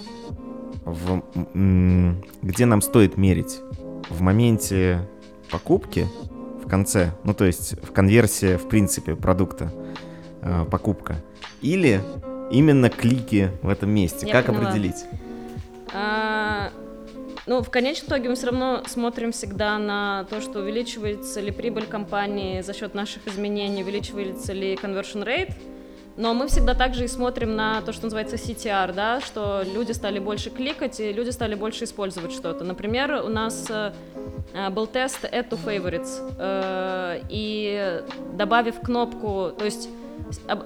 [0.84, 1.22] В,
[2.42, 3.60] где нам стоит мерить?
[4.10, 5.08] В моменте
[5.52, 6.06] покупки,
[6.64, 9.70] в конце, ну то есть в конверсии, в принципе, продукта,
[10.70, 11.16] покупка,
[11.60, 12.00] или
[12.50, 14.26] именно клики в этом месте?
[14.26, 14.68] Я как поняла.
[14.68, 15.04] определить?
[15.94, 16.70] А,
[17.46, 21.86] ну, в конечном итоге мы все равно смотрим всегда на то, что увеличивается ли прибыль
[21.86, 25.52] компании за счет наших изменений, увеличивается ли conversion rate.
[26.16, 30.18] Но мы всегда также и смотрим на то, что называется CTR, да, что люди стали
[30.18, 32.64] больше кликать и люди стали больше использовать что-то.
[32.64, 33.92] Например, у нас э,
[34.70, 38.02] был тест Add to Favorites, э, и
[38.34, 39.88] добавив кнопку, то есть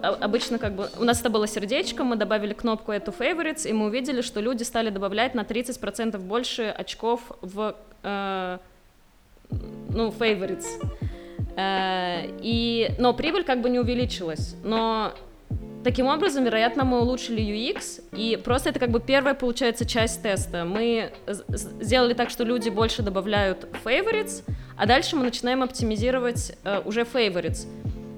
[0.02, 3.86] обычно как бы у нас это было сердечко, мы добавили кнопку эту favorites, и мы
[3.86, 8.58] увидели, что люди стали добавлять на 30% больше очков в э,
[9.50, 10.66] ну, favorites.
[11.56, 14.56] Э, и, но прибыль как бы не увеличилась.
[14.62, 15.12] Но
[15.86, 20.64] таким образом, вероятно, мы улучшили UX, и просто это как бы первая, получается, часть теста.
[20.64, 24.42] Мы сделали так, что люди больше добавляют favorites,
[24.76, 27.66] а дальше мы начинаем оптимизировать э, уже favorites.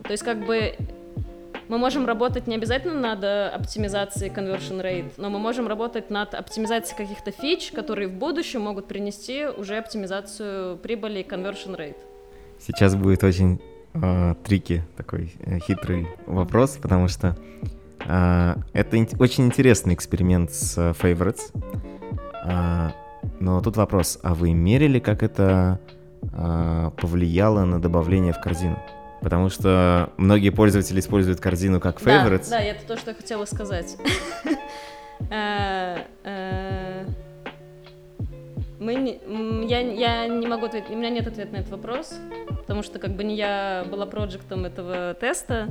[0.05, 0.77] То есть как бы
[1.69, 6.35] мы можем работать не обязательно над э, оптимизацией conversion rate, но мы можем работать над
[6.35, 11.99] оптимизацией каких-то фич, которые в будущем могут принести уже оптимизацию прибыли и conversion rate.
[12.59, 13.61] Сейчас будет очень
[14.03, 17.37] э, трики, такой э, хитрый вопрос, потому что
[18.07, 21.53] э, это ин- очень интересный эксперимент с э, favorites.
[22.45, 22.91] Э,
[23.41, 25.81] но тут вопрос, а вы мерили, как это
[26.23, 28.79] э, повлияло на добавление в корзину?
[29.21, 32.51] Потому что многие пользователи используют корзину как favorites.
[32.51, 33.97] Да, да, это то, что я хотела сказать.
[38.81, 41.71] Э, э, мы не, я, я не могу ответить, у меня нет ответа на этот
[41.71, 42.15] вопрос,
[42.49, 45.69] потому что как бы не я была проектом этого теста,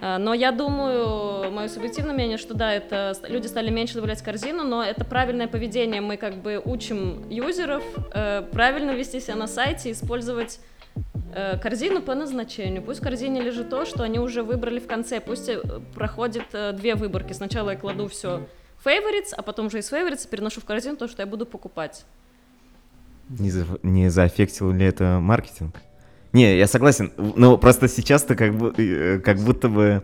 [0.00, 4.24] э, но я думаю, мое субъективное мнение, что да, это люди стали меньше добавлять в
[4.24, 7.82] корзину, но это правильное поведение, мы как бы учим юзеров
[8.52, 10.60] правильно вести себя на сайте, использовать
[11.34, 12.82] Э, корзину по назначению.
[12.82, 15.20] Пусть в корзине лежит то, что они уже выбрали в конце.
[15.20, 15.60] Пусть э,
[15.94, 17.32] проходит э, две выборки.
[17.32, 18.46] Сначала я кладу все
[18.84, 22.04] favorites, а потом уже из favorites переношу в корзину то, что я буду покупать.
[23.28, 25.76] Не, за, не заэффектил ли это маркетинг?
[26.32, 27.12] Не, я согласен.
[27.16, 30.02] Но просто сейчас ты как, бы, э, как будто бы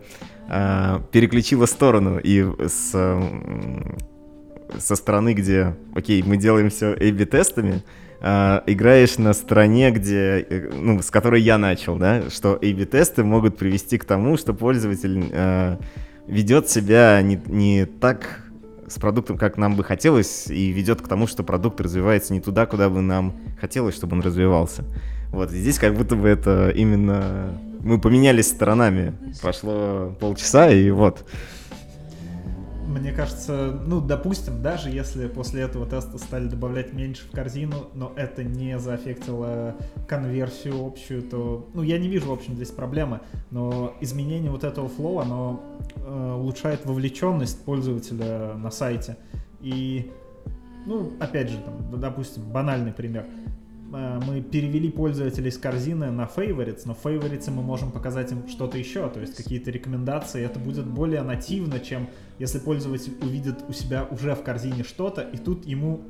[0.49, 2.91] э, переключила сторону и с,
[4.77, 7.83] со стороны, где, окей, мы делаем все A-B-тестами,
[8.21, 13.57] э, играешь на стороне, где, э, ну, с которой я начал, да, что A-B-тесты могут
[13.57, 15.77] привести к тому, что пользователь э,
[16.27, 18.44] ведет себя не, не так
[18.87, 22.65] с продуктом, как нам бы хотелось, и ведет к тому, что продукт развивается не туда,
[22.65, 24.83] куда бы нам хотелось, чтобы он развивался.
[25.31, 27.59] Вот, и здесь как будто бы это именно...
[27.81, 29.13] Мы поменялись сторонами.
[29.41, 31.25] Прошло полчаса, и вот.
[32.87, 38.13] Мне кажется, ну, допустим, даже если после этого теста стали добавлять меньше в корзину, но
[38.15, 39.75] это не заэффектило
[40.07, 44.87] конверсию общую, то, ну, я не вижу, в общем, здесь проблемы, но изменение вот этого
[44.87, 45.63] флоу, оно
[45.95, 49.17] э, улучшает вовлеченность пользователя на сайте.
[49.61, 50.11] И,
[50.85, 53.25] ну, опять же, там, допустим, банальный пример.
[53.93, 58.47] Э, мы перевели пользователей с корзины на favorites, но в favorites мы можем показать им
[58.47, 60.43] что-то еще, то есть какие-то рекомендации.
[60.43, 62.07] Это будет более нативно, чем
[62.39, 66.01] если пользователь увидит у себя уже в корзине что-то, и тут ему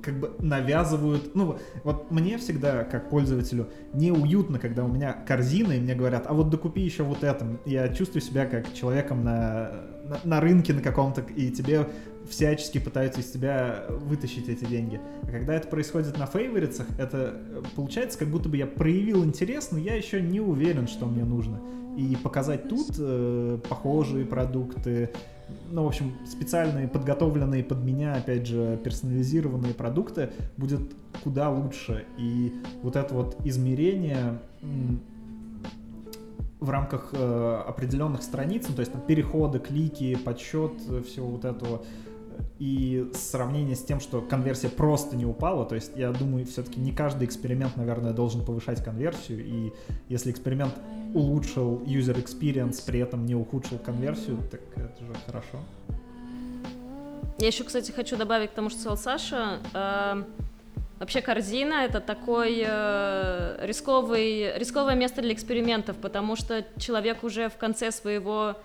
[0.00, 5.80] как бы навязывают, ну, вот мне всегда, как пользователю, неуютно, когда у меня корзина, и
[5.80, 7.58] мне говорят, а вот докупи еще вот это.
[7.66, 9.70] Я чувствую себя как человеком на,
[10.04, 11.88] на, на рынке на каком-то, и тебе
[12.28, 15.00] всячески пытаются из тебя вытащить эти деньги.
[15.22, 19.70] А когда это происходит на фейворитсах, это э, получается, как будто бы я проявил интерес,
[19.70, 21.60] но я еще не уверен, что мне нужно.
[21.96, 25.10] И показать тут э, похожие продукты,
[25.70, 30.80] ну, в общем, специальные, подготовленные под меня, опять же, персонализированные продукты будет
[31.22, 32.04] куда лучше.
[32.18, 34.38] И вот это вот измерение
[36.60, 41.44] в рамках э, определенных страниц, ну, то есть там, переходы, клики, подсчет э, всего вот
[41.44, 41.82] этого,
[42.58, 46.92] и сравнение с тем, что конверсия просто не упала, то есть я думаю, все-таки не
[46.92, 49.72] каждый эксперимент, наверное, должен повышать конверсию, и
[50.08, 50.74] если эксперимент
[51.14, 55.58] улучшил user experience, при этом не ухудшил конверсию, так это же хорошо.
[57.38, 59.58] Я еще, кстати, хочу добавить к тому, что сказал Саша.
[59.72, 60.24] Э,
[60.98, 67.56] вообще корзина это такой э, рисковый, рисковое место для экспериментов, потому что человек уже в
[67.56, 68.56] конце своего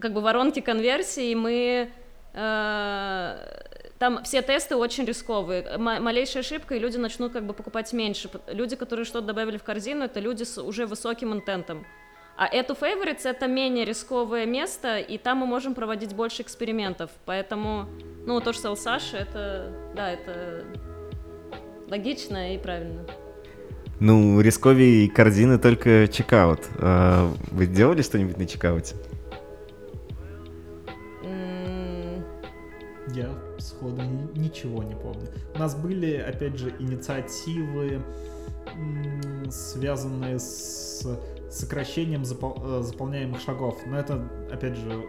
[0.00, 1.90] как бы воронки конверсии, и мы
[2.34, 5.78] там все тесты очень рисковые.
[5.78, 8.28] Малейшая ошибка, и люди начнут как бы покупать меньше.
[8.48, 11.86] Люди, которые что-то добавили в корзину, это люди с уже высоким интентом.
[12.36, 17.10] А эту favorites это менее рисковое место, и там мы можем проводить больше экспериментов.
[17.26, 17.86] Поэтому,
[18.26, 20.64] ну, то, что сказал Саша, это, да, это
[21.88, 23.06] логично и правильно.
[24.00, 26.58] Ну, рисковее корзины только чекаут.
[26.80, 28.96] А вы делали что-нибудь на чекауте?
[33.14, 34.02] Я сходу
[34.34, 35.28] ничего не помню.
[35.54, 38.02] У нас были, опять же, инициативы,
[39.50, 41.06] связанные с
[41.50, 43.78] сокращением э, заполняемых шагов.
[43.86, 45.04] Но это, опять же,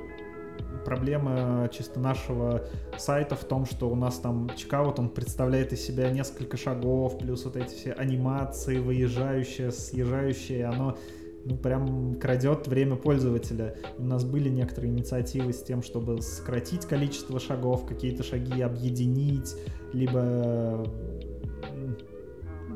[0.85, 2.63] проблема чисто нашего
[2.97, 7.45] сайта в том, что у нас там чекаут, он представляет из себя несколько шагов, плюс
[7.45, 10.97] вот эти все анимации, выезжающие, съезжающие, оно
[11.45, 13.75] ну, прям крадет время пользователя.
[13.97, 19.55] У нас были некоторые инициативы с тем, чтобы сократить количество шагов, какие-то шаги объединить,
[19.93, 20.85] либо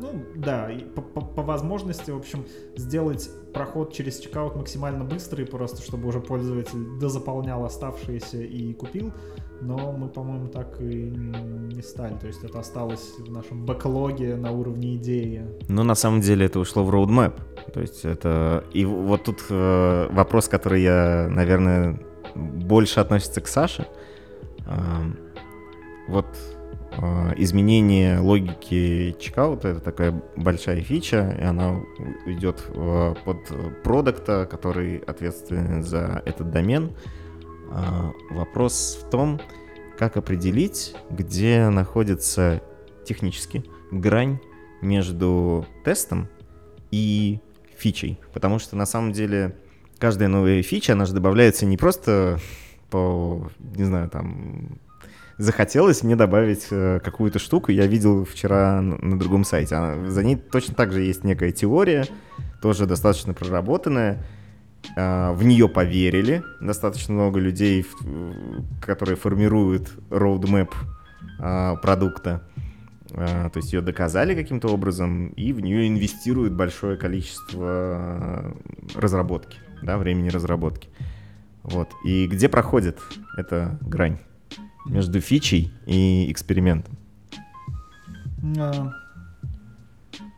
[0.02, 5.82] ну, да, по, по, по возможности, в общем, сделать проход через чекаут максимально быстрый, просто
[5.82, 9.12] чтобы уже пользователь дозаполнял оставшиеся и купил.
[9.62, 12.16] Но мы, по-моему, так и не стали.
[12.18, 15.46] То есть это осталось в нашем бэклоге на уровне идеи.
[15.68, 17.34] Но на самом деле это ушло в roadmap.
[17.74, 18.64] То есть это...
[18.72, 22.00] И вот тут э, вопрос, который я, наверное,
[22.36, 23.86] больше относится к Саше.
[24.66, 24.76] Э,
[26.08, 26.28] вот
[27.38, 31.82] изменение логики чекаута— это такая большая фича, и она
[32.26, 36.92] идет э, под продукта, который ответственен за этот домен.
[37.72, 39.40] Э, вопрос в том,
[39.98, 42.62] как определить, где находится
[43.06, 44.40] технически грань
[44.82, 46.28] между тестом
[46.92, 47.40] и
[47.78, 48.20] фичей.
[48.34, 49.56] Потому что на самом деле
[50.00, 52.40] каждая новая фича, она же добавляется не просто
[52.90, 54.80] по, не знаю, там,
[55.40, 60.08] захотелось мне добавить э, какую-то штуку, я видел вчера на другом сайте.
[60.08, 62.06] За ней точно так же есть некая теория,
[62.62, 64.24] тоже достаточно проработанная.
[64.98, 67.86] Э, в нее поверили достаточно много людей,
[68.82, 70.72] которые формируют roadmap
[71.40, 72.44] э, продукта.
[73.08, 78.54] То есть ее доказали каким-то образом, и в нее инвестируют большое количество
[78.94, 80.90] разработки, да, времени разработки.
[81.64, 81.90] Вот.
[82.06, 83.00] И где проходит
[83.36, 84.20] эта грань?
[84.86, 86.98] Между фичей и экспериментом?
[88.58, 88.92] А,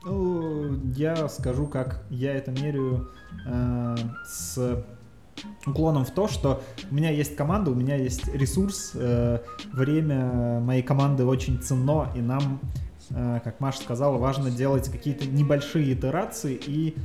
[0.04, 3.10] Ну, я скажу, как я это меряю
[3.46, 4.84] э, с
[5.66, 9.40] уклоном в то, что у меня есть команда, у меня есть ресурс, э,
[9.72, 12.60] время моей команды очень ценно, и нам,
[13.12, 16.96] э, как Маша сказала, важно делать какие-то небольшие итерации и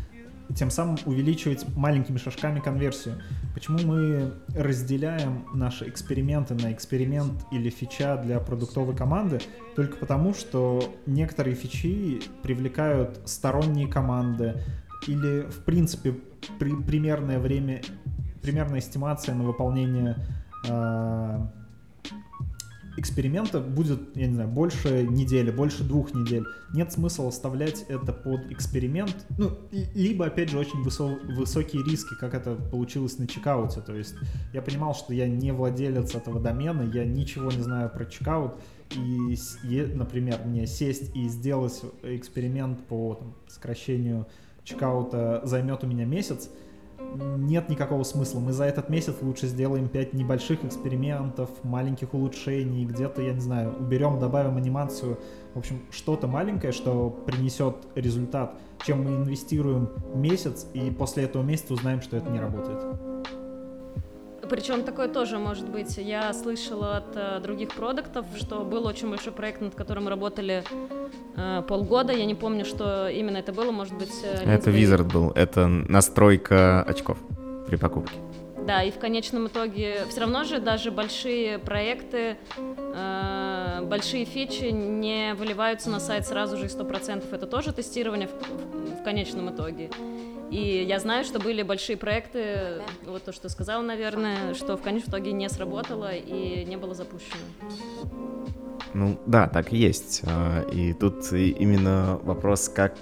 [0.55, 3.21] тем самым увеличивать маленькими шажками конверсию.
[3.55, 9.41] Почему мы разделяем наши эксперименты на эксперимент или фича для продуктовой команды?
[9.75, 14.63] Только потому, что некоторые фичи привлекают сторонние команды
[15.07, 16.15] или, в принципе,
[16.59, 17.83] при, примерное время,
[18.43, 20.17] примерная эстимация на выполнение
[20.69, 21.47] э,
[22.97, 26.45] эксперимента будет, я не знаю, больше недели, больше двух недель.
[26.73, 29.27] Нет смысла оставлять это под эксперимент.
[29.39, 29.59] Ну,
[29.95, 33.81] либо, опять же, очень высо высокие риски, как это получилось на чекауте.
[33.81, 34.15] То есть
[34.53, 38.55] я понимал, что я не владелец этого домена, я ничего не знаю про чекаут.
[38.95, 39.37] И,
[39.95, 44.27] например, мне сесть и сделать эксперимент по там, сокращению
[44.63, 46.51] чекаута займет у меня месяц,
[47.15, 48.41] нет никакого смысла.
[48.41, 53.75] Мы за этот месяц лучше сделаем 5 небольших экспериментов, маленьких улучшений, где-то, я не знаю,
[53.79, 55.19] уберем, добавим анимацию.
[55.55, 61.75] В общем, что-то маленькое, что принесет результат, чем мы инвестируем месяц, и после этого месяца
[61.75, 62.85] узнаем, что это не работает.
[64.49, 65.97] Причем такое тоже может быть.
[65.99, 70.63] Я слышала от э, других продуктов, что был очень большой проект, над которым мы работали
[71.37, 72.13] э, полгода.
[72.13, 73.73] Я не помню, что именно это было.
[73.73, 74.13] Может быть...
[74.25, 75.31] Э, это Wizard был.
[75.33, 77.19] Это настройка очков
[77.67, 78.17] при покупке.
[78.67, 85.35] Да, и в конечном итоге все равно же даже большие проекты, э, большие фичи не
[85.35, 87.33] выливаются на сайт сразу же и 100%.
[87.33, 89.91] Это тоже тестирование в, в, в конечном итоге.
[90.51, 95.11] И я знаю, что были большие проекты, вот то, что сказал, наверное, что в конечном
[95.11, 97.43] итоге не сработало и не было запущено.
[98.95, 100.23] Ну да, так и есть.
[100.25, 102.95] А, и тут именно вопрос, как...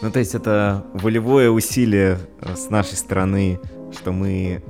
[0.00, 3.60] Ну то есть это волевое усилие э, с нашей стороны,
[3.92, 4.64] что мы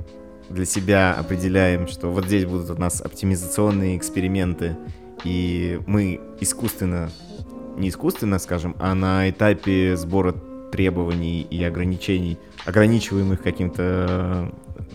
[0.49, 4.77] для себя определяем, что вот здесь будут у нас оптимизационные эксперименты,
[5.23, 7.09] и мы искусственно,
[7.77, 10.35] не искусственно, скажем, а на этапе сбора
[10.73, 14.51] требований и ограничений, ограничиваем их каким-то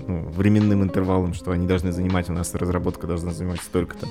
[0.09, 4.09] ну, временным интервалом, что они должны занимать, у нас разработка должна занимать столько-то.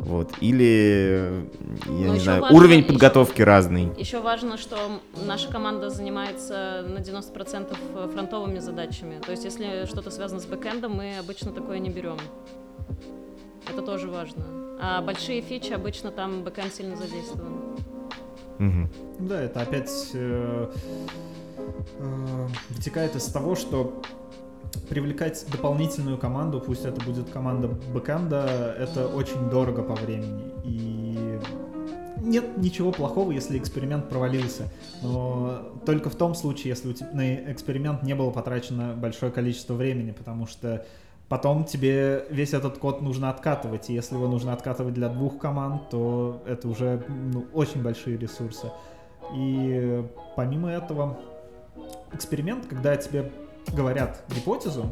[0.00, 0.32] Вот.
[0.40, 1.44] Или,
[1.86, 3.88] я Но не знаю, важно, уровень подготовки еще, разный.
[3.96, 4.76] Еще важно, что
[5.24, 7.76] наша команда занимается на 90%
[8.12, 9.20] фронтовыми задачами.
[9.24, 12.18] То есть, если что-то связано с бэкэндом, мы обычно такое не берем.
[13.70, 14.44] Это тоже важно.
[14.80, 17.76] А большие фичи обычно там бэкэнд сильно задействован.
[18.58, 19.26] Угу.
[19.28, 20.70] Да, это опять э,
[21.98, 24.02] э, вытекает из того, что
[24.88, 30.52] привлекать дополнительную команду, пусть это будет команда бэкэнда, это очень дорого по времени.
[30.64, 31.38] И
[32.18, 34.68] нет ничего плохого, если эксперимент провалился.
[35.02, 40.46] Но только в том случае, если на эксперимент не было потрачено большое количество времени, потому
[40.46, 40.84] что
[41.28, 45.90] Потом тебе весь этот код нужно откатывать, и если его нужно откатывать для двух команд,
[45.90, 48.70] то это уже ну, очень большие ресурсы.
[49.34, 50.04] И
[50.36, 51.18] помимо этого,
[52.12, 53.32] эксперимент, когда тебе
[53.74, 54.86] говорят гипотезу,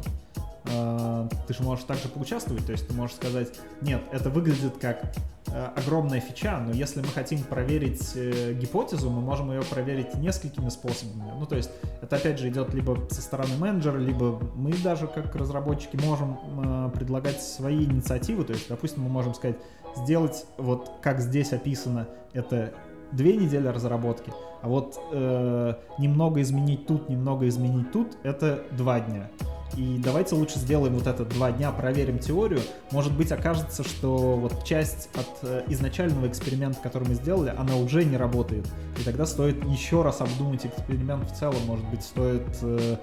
[0.65, 3.49] ты же можешь также поучаствовать, то есть ты можешь сказать,
[3.81, 5.13] нет, это выглядит как
[5.47, 10.69] э, огромная фича, но если мы хотим проверить э, гипотезу, мы можем ее проверить несколькими
[10.69, 11.31] способами.
[11.37, 11.69] Ну, то есть
[12.01, 17.41] это опять же идет либо со стороны менеджера, либо мы даже как разработчики можем предлагать
[17.41, 19.57] свои инициативы, то есть, допустим, мы можем сказать,
[19.97, 22.73] сделать вот как здесь описано, это
[23.11, 24.31] две недели разработки,
[24.65, 29.29] а вот э, немного изменить тут, немного изменить тут, это два дня.
[29.77, 32.61] И давайте лучше сделаем вот это два дня, проверим теорию.
[32.91, 38.03] Может быть, окажется, что вот часть от э, изначального эксперимента, который мы сделали, она уже
[38.05, 38.65] не работает.
[38.99, 41.59] И тогда стоит еще раз обдумать эксперимент в целом.
[41.67, 42.95] Может быть, стоит э,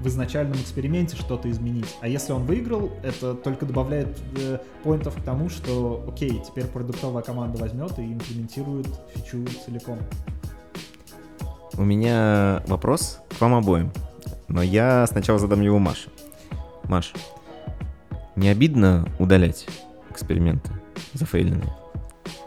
[0.00, 1.94] в изначальном эксперименте что-то изменить.
[2.00, 7.22] А если он выиграл, это только добавляет э, поинтов к тому, что окей, теперь продуктовая
[7.22, 9.98] команда возьмет и имплементирует фичу целиком.
[11.76, 13.90] У меня вопрос к вам обоим.
[14.48, 16.10] Но я сначала задам его Маше.
[16.84, 17.12] Маш,
[18.36, 19.66] не обидно удалять
[20.10, 20.70] эксперименты
[21.14, 21.72] зафейленные?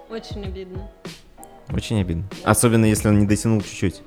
[0.10, 0.88] Очень обидно.
[1.74, 2.26] Очень обидно.
[2.44, 4.02] Особенно, если он не дотянул чуть-чуть.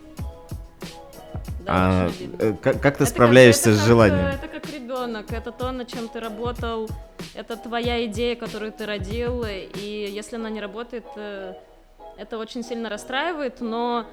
[1.67, 1.73] Да,
[2.07, 4.27] а э, как, как ты это справляешься как, с желанием?
[4.27, 6.89] это как ребенок, это то, над чем ты работал,
[7.35, 11.55] это твоя идея, которую ты родил, и если она не работает, э,
[12.17, 14.07] это очень сильно расстраивает, но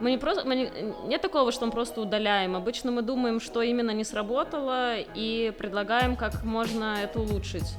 [0.00, 0.70] мы не просто, мы не,
[1.06, 2.56] нет такого, что мы просто удаляем.
[2.56, 7.74] Обычно мы думаем, что именно не сработало, и предлагаем, как можно это улучшить.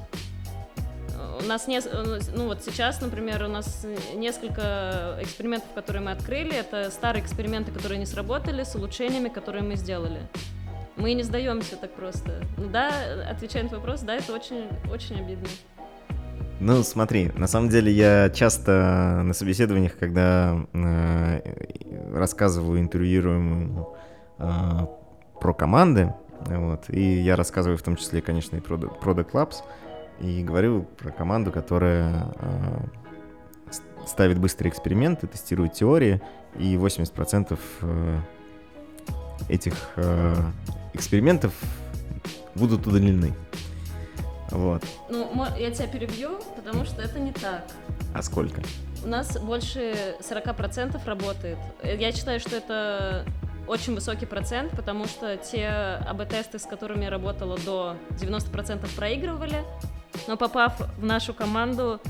[1.42, 1.80] у нас не,
[2.34, 7.98] ну вот сейчас, например, у нас несколько экспериментов, которые мы открыли, это старые эксперименты, которые
[7.98, 10.20] не сработали, с улучшениями, которые мы сделали.
[10.96, 12.42] Мы не сдаемся так просто.
[12.58, 12.90] Ну да,
[13.30, 15.48] отвечая на вопрос, да, это очень, очень обидно.
[16.60, 21.40] Ну, смотри, на самом деле я часто на собеседованиях, когда э,
[22.12, 23.96] рассказываю интервьюируемому
[24.38, 24.86] э,
[25.40, 26.12] про команды,
[26.46, 29.56] вот, и я рассказываю в том числе, конечно, и про Product Labs,
[30.20, 32.80] и говорю про команду, которая э,
[34.06, 36.20] ставит быстрые эксперименты, тестирует теории,
[36.58, 38.20] и 80% э,
[39.48, 40.34] этих э,
[40.92, 41.54] экспериментов
[42.54, 43.32] будут удалены.
[44.50, 44.82] Вот.
[45.08, 47.64] Ну, я тебя перебью, потому что это не так.
[48.14, 48.62] А сколько?
[49.04, 51.58] У нас больше 40% работает.
[51.82, 53.24] Я считаю, что это
[53.66, 55.68] очень высокий процент, потому что те
[56.06, 59.64] АБ-тесты, с которыми я работала до 90% проигрывали,
[60.26, 62.00] но попав в нашу команду,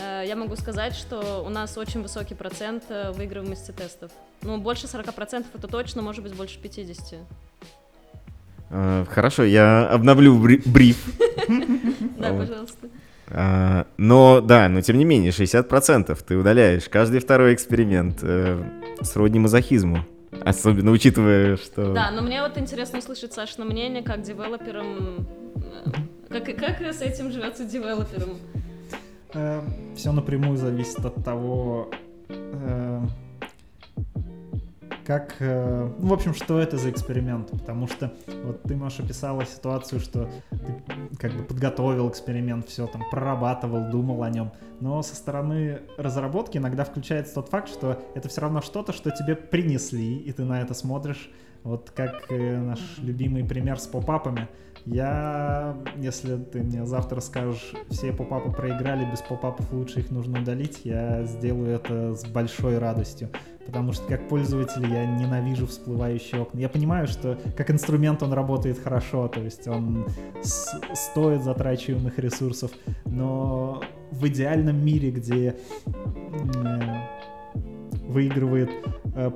[0.00, 4.10] э, я могу сказать, что у нас очень высокий процент э, выигрываемости тестов.
[4.42, 7.18] Ну, больше 40% это точно, может быть, больше 50%.
[8.70, 11.04] Э, хорошо, я обновлю бриф.
[12.18, 12.88] Да, пожалуйста.
[13.28, 16.88] А, но да, но тем не менее, 60% ты удаляешь.
[16.88, 18.62] Каждый второй эксперимент э,
[19.02, 19.98] сродни мазохизму.
[20.44, 21.92] Особенно учитывая, что...
[21.92, 25.26] Да, но мне вот интересно услышать Сашина мнение, как девелоперам...
[26.30, 28.38] Э, как, как с этим живется девелопером?
[29.94, 31.90] Все напрямую зависит от того,
[35.06, 38.12] как, э, ну, в общем, что это за эксперимент, потому что
[38.44, 44.24] вот ты, Маша, писала ситуацию, что ты как бы подготовил эксперимент, все там прорабатывал, думал
[44.24, 48.92] о нем, но со стороны разработки иногда включается тот факт, что это все равно что-то,
[48.92, 51.30] что тебе принесли, и ты на это смотришь,
[51.62, 54.48] вот как э, наш любимый пример с попапами.
[54.84, 60.80] Я, если ты мне завтра скажешь, все попапы проиграли, без попапов лучше их нужно удалить,
[60.84, 63.30] я сделаю это с большой радостью
[63.66, 66.58] потому что как пользователь я ненавижу всплывающие окна.
[66.58, 70.06] Я понимаю, что как инструмент он работает хорошо, то есть он
[70.94, 72.70] стоит затрачиваемых ресурсов,
[73.04, 75.56] но в идеальном мире, где
[78.06, 78.70] выигрывает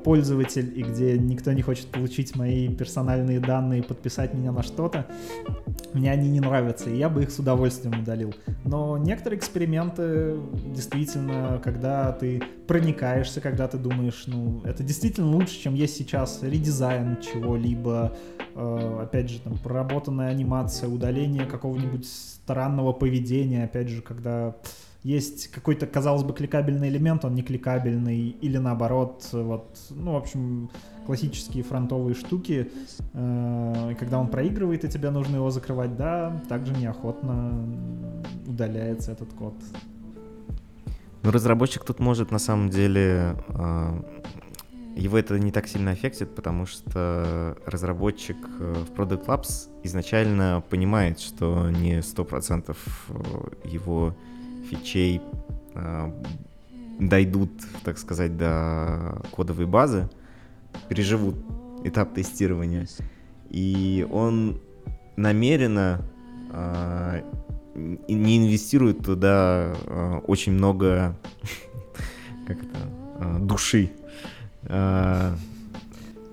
[0.04, 5.06] пользователь и где никто не хочет получить мои персональные данные подписать меня на что-то,
[5.92, 8.34] мне они не нравятся, и я бы их с удовольствием удалил.
[8.64, 15.74] Но некоторые эксперименты действительно, когда ты проникаешься, когда ты думаешь, ну, это действительно лучше, чем
[15.74, 18.16] есть сейчас редизайн чего-либо,
[18.54, 24.56] э, опять же, там, проработанная анимация, удаление какого-нибудь странного поведения, опять же, когда
[25.02, 30.70] есть какой-то, казалось бы, кликабельный элемент, он не кликабельный, или наоборот, вот, ну, в общем,
[31.06, 32.70] классические фронтовые штуки,
[33.14, 37.66] э, когда он проигрывает, и тебе нужно его закрывать, да, также неохотно
[38.46, 39.54] удаляется этот код.
[41.22, 44.02] Ну, разработчик тут может, на самом деле, э,
[44.96, 51.20] его это не так сильно аффектит, потому что разработчик э, в Product Labs изначально понимает,
[51.20, 53.14] что не 100% э,
[53.64, 54.14] его
[54.70, 55.20] фичей
[55.74, 56.12] э,
[57.00, 57.50] дойдут,
[57.84, 60.08] так сказать, до кодовой базы,
[60.88, 61.36] переживут
[61.84, 62.86] этап тестирования.
[63.48, 64.60] И он
[65.16, 66.02] намеренно
[66.52, 67.22] э,
[67.74, 71.16] не инвестирует туда э, очень много
[72.46, 72.78] как это,
[73.20, 73.90] э, души.
[74.62, 75.34] Э,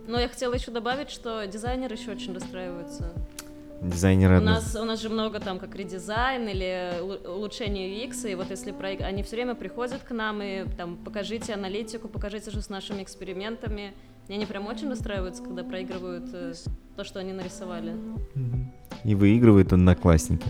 [0.08, 3.14] Но я хотела еще добавить, что дизайнеры еще очень расстраиваются
[3.82, 4.40] дизайнеры.
[4.40, 8.72] У нас, у нас же много там как редизайн или улучшение UX, и вот если
[8.72, 8.88] про...
[8.88, 13.94] они все время приходят к нам и там покажите аналитику, покажите же с нашими экспериментами.
[14.28, 16.54] И они прям очень расстраиваются, когда проигрывают э,
[16.98, 17.96] то, что они нарисовали.
[19.06, 20.46] И выигрывают одноклассники.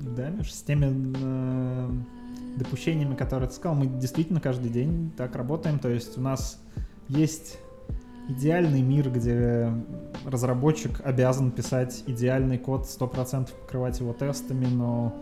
[0.00, 1.90] Да, Миш, с теми э,
[2.56, 5.78] допущениями, которые ты сказал, мы действительно каждый день так работаем.
[5.78, 6.60] То есть у нас
[7.08, 7.58] есть
[8.28, 9.72] идеальный мир, где
[10.24, 15.20] разработчик обязан писать идеальный код, 100% покрывать его тестами, но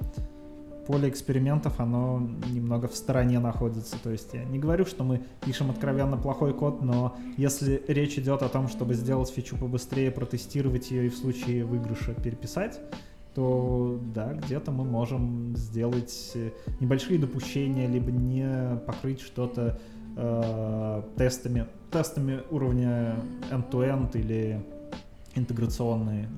[0.86, 3.96] поле экспериментов, оно немного в стороне находится.
[4.03, 8.42] То есть я не говорю, что мы пишем откровенно плохой код, но если речь идет
[8.42, 12.80] о том, чтобы сделать фичу побыстрее, протестировать ее и в случае выигрыша переписать,
[13.34, 16.36] то да, где-то мы можем сделать
[16.80, 19.78] небольшие допущения, либо не покрыть что-то
[20.17, 23.17] э, тестами, тестами уровня
[23.51, 24.61] end-to-end или
[25.35, 26.29] интеграционные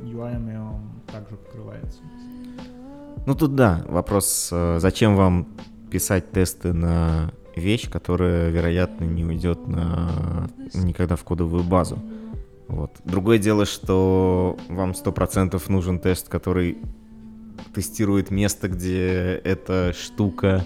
[0.00, 0.36] UI
[1.10, 2.00] также покрывается.
[3.26, 5.46] Ну тут да, вопрос, э, зачем вам
[5.90, 11.98] писать тесты на вещь, которая, вероятно, не уйдет на никогда в кодовую базу.
[12.68, 12.90] Вот.
[13.04, 16.78] Другое дело, что вам 100% нужен тест, который
[17.74, 20.64] тестирует место, где эта штука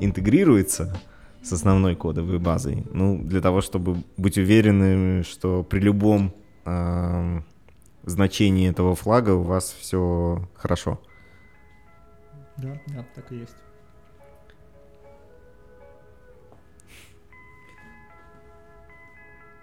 [0.00, 0.96] интегрируется
[1.42, 2.84] с основной кодовой базой.
[2.92, 6.32] Ну, для того, чтобы быть уверенным, что при любом
[6.64, 7.40] э,
[8.04, 11.00] значении этого флага у вас все хорошо.
[12.56, 13.56] Да, да, так и есть.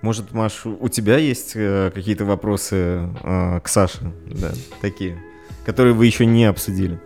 [0.01, 5.19] Может, Маш, у тебя есть э, какие-то вопросы э, к Саше, да, такие,
[5.65, 6.99] которые вы еще не обсудили?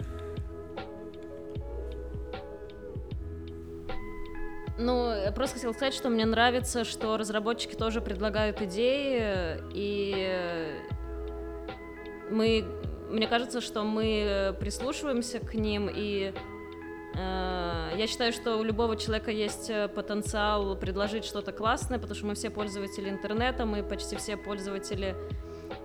[5.32, 10.76] Просто хотела сказать, что мне нравится, что разработчики тоже предлагают идеи, и
[12.30, 12.66] мы,
[13.10, 16.34] мне кажется, что мы прислушиваемся к ним, и
[17.16, 22.36] э, я считаю, что у любого человека есть потенциал предложить что-то классное, потому что мы
[22.36, 25.16] все пользователи интернета, мы почти все пользователи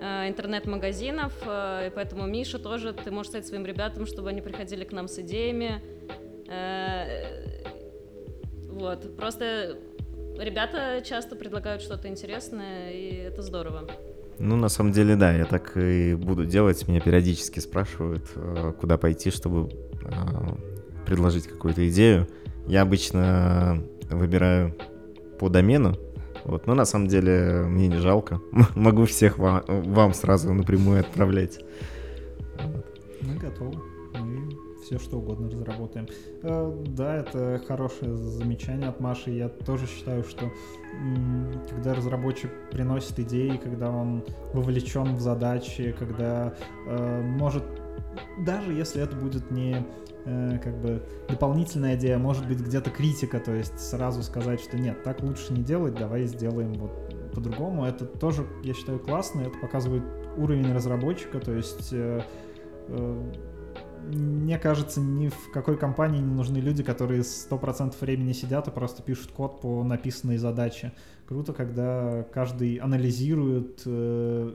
[0.00, 4.84] э, интернет-магазинов, э, и поэтому Миша тоже, ты можешь сказать своим ребятам, чтобы они приходили
[4.84, 5.82] к нам с идеями.
[8.76, 9.78] Вот, просто
[10.38, 13.88] ребята часто предлагают что-то интересное, и это здорово.
[14.38, 16.86] Ну, на самом деле, да, я так и буду делать.
[16.86, 19.70] Меня периодически спрашивают, э, куда пойти, чтобы
[20.02, 20.10] э,
[21.06, 22.28] предложить какую-то идею.
[22.66, 24.76] Я обычно выбираю
[25.38, 25.96] по домену,
[26.44, 28.42] вот, но на самом деле мне не жалко.
[28.74, 31.60] Могу всех вам, вам сразу напрямую отправлять.
[33.22, 33.80] Мы готовы
[34.86, 36.06] все что угодно разработаем.
[36.42, 39.30] Э, да, это хорошее замечание от Маши.
[39.30, 40.50] Я тоже считаю, что
[41.68, 46.54] когда разработчик приносит идеи, когда он вовлечен в задачи, когда
[46.86, 47.64] э, может,
[48.46, 49.84] даже если это будет не
[50.24, 55.02] э, как бы дополнительная идея, может быть где-то критика, то есть сразу сказать, что нет,
[55.02, 56.92] так лучше не делать, давай сделаем вот
[57.34, 57.84] по-другому.
[57.86, 60.04] Это тоже, я считаю, классно, это показывает
[60.36, 61.92] уровень разработчика, то есть
[64.06, 69.02] мне кажется, ни в какой компании не нужны люди, которые 100% времени сидят и просто
[69.02, 70.92] пишут код по написанной задаче.
[71.26, 74.54] Круто, когда каждый анализирует э,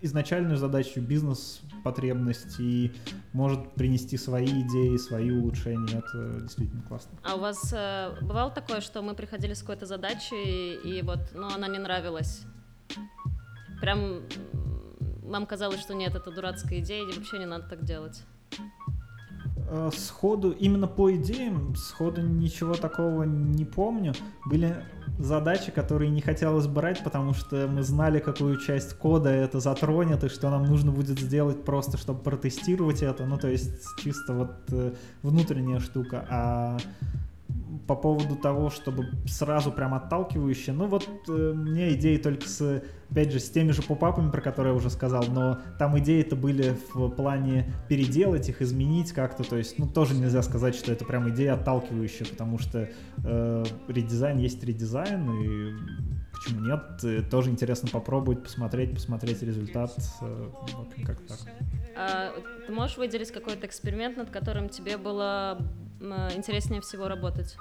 [0.00, 2.92] изначальную задачу, бизнес-потребность и
[3.32, 5.98] может принести свои идеи, свои улучшения.
[5.98, 7.18] Это действительно классно.
[7.24, 11.48] А у вас э, бывало такое, что мы приходили с какой-то задачей, и вот, ну,
[11.48, 12.42] она не нравилась?
[13.80, 14.22] Прям
[15.26, 18.22] вам казалось, что нет, это дурацкая идея, и вообще не надо так делать?
[19.68, 24.14] Э, сходу, именно по идеям, сходу ничего такого не помню.
[24.44, 24.84] Были
[25.18, 30.28] задачи, которые не хотелось брать, потому что мы знали, какую часть кода это затронет, и
[30.28, 33.24] что нам нужно будет сделать просто, чтобы протестировать это.
[33.26, 36.26] Ну, то есть чисто вот э, внутренняя штука.
[36.30, 36.76] А
[37.86, 40.72] по поводу того, чтобы сразу прям отталкивающе.
[40.72, 44.72] Ну вот э, мне идеи только с, опять же, с теми же попапами, про которые
[44.72, 49.78] я уже сказал, но там идеи-то были в плане переделать их, изменить как-то, то есть,
[49.78, 52.88] ну тоже нельзя сказать, что это прям идея отталкивающая, потому что
[53.24, 55.74] э, редизайн есть редизайн, и
[56.32, 61.38] почему нет, э, тоже интересно попробовать, посмотреть, посмотреть результат, э, в как так.
[61.96, 62.32] А,
[62.66, 65.58] ты можешь выделить какой-то эксперимент, над которым тебе было
[66.36, 67.56] интереснее всего работать?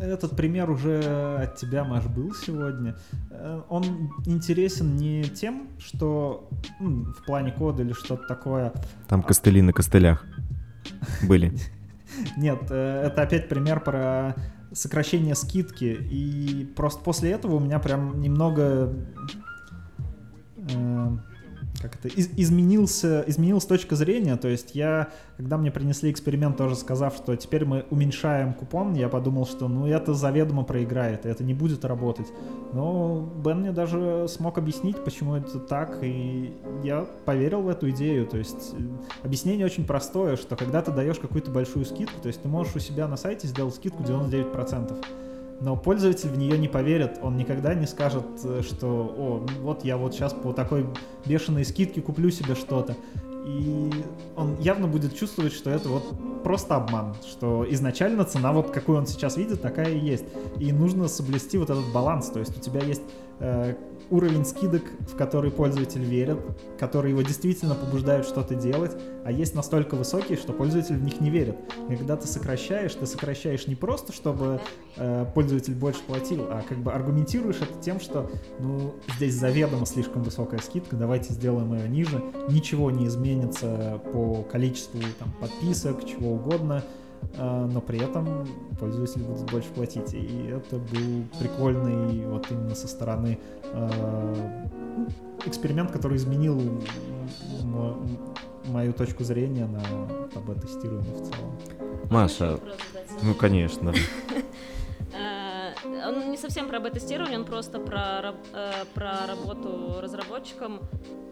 [0.00, 2.96] Этот пример уже от тебя, Маш, был сегодня.
[3.30, 6.48] Э, он интересен не тем, что
[6.80, 8.72] ну, в плане кода или что-то такое.
[9.08, 10.24] Там костыли на костылях
[11.26, 11.52] были.
[12.36, 14.34] Нет, э, это опять пример про
[14.72, 15.96] сокращение скидки.
[16.10, 18.92] И просто после этого у меня прям немного
[20.56, 21.16] э,
[21.80, 26.76] как это, из, изменился, изменилась точка зрения, то есть я, когда мне принесли эксперимент, тоже
[26.76, 31.54] сказав, что теперь мы уменьшаем купон, я подумал, что ну это заведомо проиграет, это не
[31.54, 32.26] будет работать.
[32.72, 38.26] Но Бен мне даже смог объяснить, почему это так, и я поверил в эту идею,
[38.26, 42.42] то есть э, объяснение очень простое, что когда ты даешь какую-то большую скидку, то есть
[42.42, 45.04] ты можешь у себя на сайте сделать скидку 99%,
[45.60, 48.86] но пользователь в нее не поверит, он никогда не скажет, э, что
[49.16, 50.86] «О, вот я вот сейчас по такой
[51.24, 52.96] бешеной скидке куплю себе что-то».
[53.46, 53.92] И
[54.36, 59.06] он явно будет чувствовать, что это вот просто обман, что изначально цена, вот какую он
[59.06, 60.24] сейчас видит, такая и есть.
[60.58, 63.02] И нужно соблюсти вот этот баланс, то есть у тебя есть
[63.38, 63.74] э,
[64.10, 66.38] уровень скидок, в который пользователь верит,
[66.78, 71.30] которые его действительно побуждают что-то делать, а есть настолько высокие, что пользователь в них не
[71.30, 71.56] верит.
[71.90, 74.60] И когда ты сокращаешь, ты сокращаешь не просто, чтобы
[74.96, 78.30] э, пользователь больше платил, а как бы аргументируешь это тем, что
[78.60, 83.35] ну здесь заведомо слишком высокая скидка, давайте сделаем ее ниже, ничего не изменится
[84.12, 86.82] по количеству там, подписок, чего угодно,
[87.38, 88.46] а, но при этом
[88.78, 90.14] пользователь будет больше платить.
[90.14, 94.66] И это был прикольный вот именно со стороны э,
[95.44, 96.60] эксперимент, который изменил
[98.66, 99.82] мою точку зрения на
[100.34, 101.56] АБ-тестирование в целом.
[102.10, 102.58] Маша,
[103.22, 103.92] ну конечно.
[106.06, 110.80] Э, он не совсем про бета-тестирование, он просто про, э, про работу разработчиком.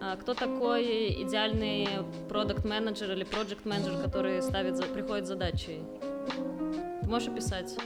[0.00, 1.88] А кто такой идеальный
[2.28, 5.82] продукт менеджер или проект менеджер, который ставит, приходит задачей?
[7.02, 7.76] Ты можешь описать?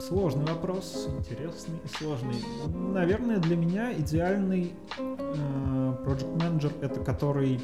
[0.00, 2.34] Сложный вопрос, интересный и сложный.
[2.66, 5.02] Наверное, для меня идеальный э,
[6.04, 7.60] project менеджер это который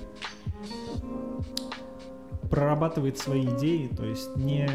[2.48, 4.68] прорабатывает свои идеи, то есть не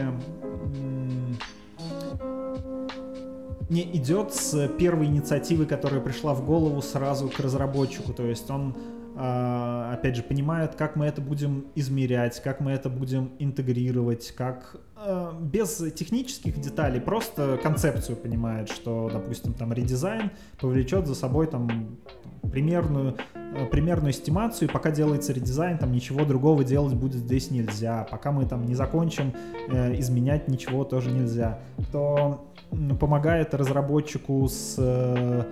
[3.70, 8.76] не идет с первой инициативы, которая пришла в голову сразу к разработчику, то есть он
[9.24, 15.36] опять же, понимает, как мы это будем измерять, как мы это будем интегрировать, как а,
[15.40, 21.98] без технических деталей, просто концепцию понимает, что, допустим, там редизайн повлечет за собой там
[22.52, 28.08] примерную, а, примерную эстимацию, и пока делается редизайн, там ничего другого делать будет здесь нельзя,
[28.12, 29.34] пока мы там не закончим,
[29.70, 31.58] э, изменять ничего тоже нельзя,
[31.92, 32.46] то
[33.00, 35.44] помогает разработчику с э,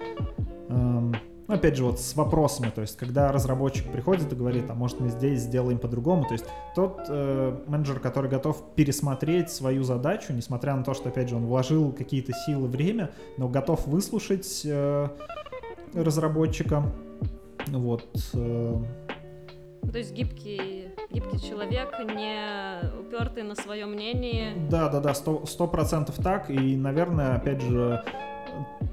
[0.70, 1.12] э,
[1.50, 5.00] ну, опять же, вот с вопросами, то есть, когда разработчик приходит и говорит, а может
[5.00, 6.46] мы здесь сделаем по-другому, то есть,
[6.76, 11.48] тот э, менеджер, который готов пересмотреть свою задачу, несмотря на то, что, опять же, он
[11.48, 15.08] вложил какие-то силы, время, но готов выслушать э,
[15.96, 16.84] разработчика,
[17.66, 18.08] вот.
[18.36, 18.84] Э,
[19.92, 24.54] то есть гибкий, гибкий человек, не упертый на свое мнение.
[24.70, 26.52] Да, да, да, сто процентов так.
[26.52, 28.04] И, наверное, опять же,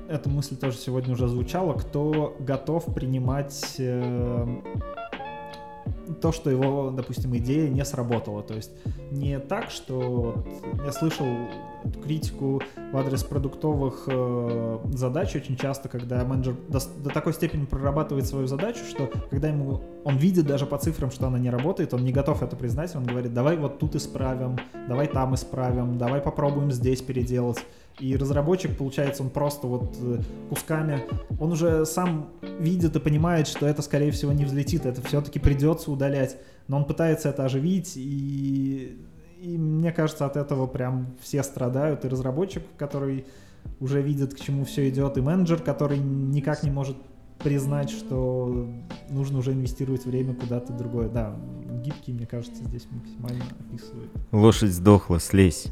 [0.08, 4.46] эта мысль тоже сегодня уже звучала, кто готов принимать э,
[6.20, 8.42] то, что его, допустим, идея не сработала.
[8.42, 8.70] То есть
[9.10, 10.44] не так, что
[10.84, 11.26] я слышал
[12.02, 12.62] критику
[12.92, 18.80] в адрес продуктовых э, задач очень часто, когда менеджер до такой степени прорабатывает свою задачу,
[18.88, 22.42] что когда ему он видит даже по цифрам, что она не работает, он не готов
[22.42, 24.58] это признать, он говорит, давай вот тут исправим,
[24.88, 27.58] давай там исправим, давай попробуем здесь переделать.
[27.99, 30.20] И разработчик, получается, он просто вот э,
[30.51, 31.05] кусками,
[31.40, 32.28] он уже сам
[32.59, 36.36] видит и понимает, что это, скорее всего, не взлетит, это все-таки придется удалять,
[36.68, 39.01] но он пытается это оживить, и,
[39.40, 43.24] и мне кажется, от этого прям все страдают, и разработчик, который
[43.80, 46.99] уже видит, к чему все идет, и менеджер, который никак не может
[47.38, 48.68] признать, что
[49.09, 51.09] нужно уже инвестировать время куда-то другое.
[51.09, 51.34] Да,
[51.82, 54.11] гибкий, мне кажется, здесь максимально описывает.
[54.32, 55.68] Лошадь сдохла, слезь.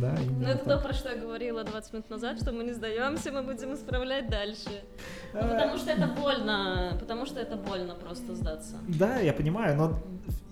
[0.00, 3.30] Да, Ну, это то, про что я говорила 20 минут назад, что мы не сдаемся,
[3.30, 4.84] мы будем исправлять дальше.
[5.34, 8.76] Ну, потому что это больно, потому что это больно просто сдаться.
[8.88, 9.98] Да, я понимаю, но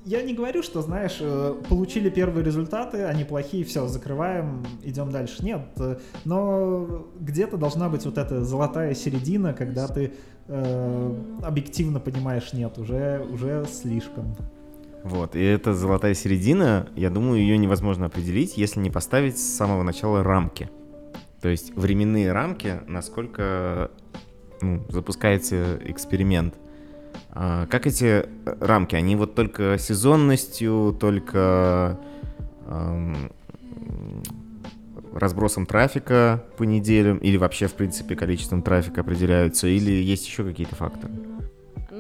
[0.05, 5.43] я не говорю, что, знаешь, э, получили первые результаты, они плохие, все, закрываем, идем дальше.
[5.43, 10.13] Нет, э, но где-то должна быть вот эта золотая середина, когда ты
[10.49, 14.37] э, объективно понимаешь, нет, уже, уже слишком.
[15.03, 19.83] Вот, и эта золотая середина, я думаю, ее невозможно определить, если не поставить с самого
[19.83, 20.69] начала рамки.
[21.41, 23.91] То есть временные рамки, насколько
[24.61, 26.55] ну, запускается эксперимент.
[27.31, 28.95] А, как эти рамки?
[28.95, 31.99] Они вот только сезонностью, только
[32.67, 33.33] эм,
[35.15, 40.77] разбросом трафика по неделям или вообще, в принципе, количеством трафика определяются, или есть еще какие-то
[40.77, 41.13] факторы?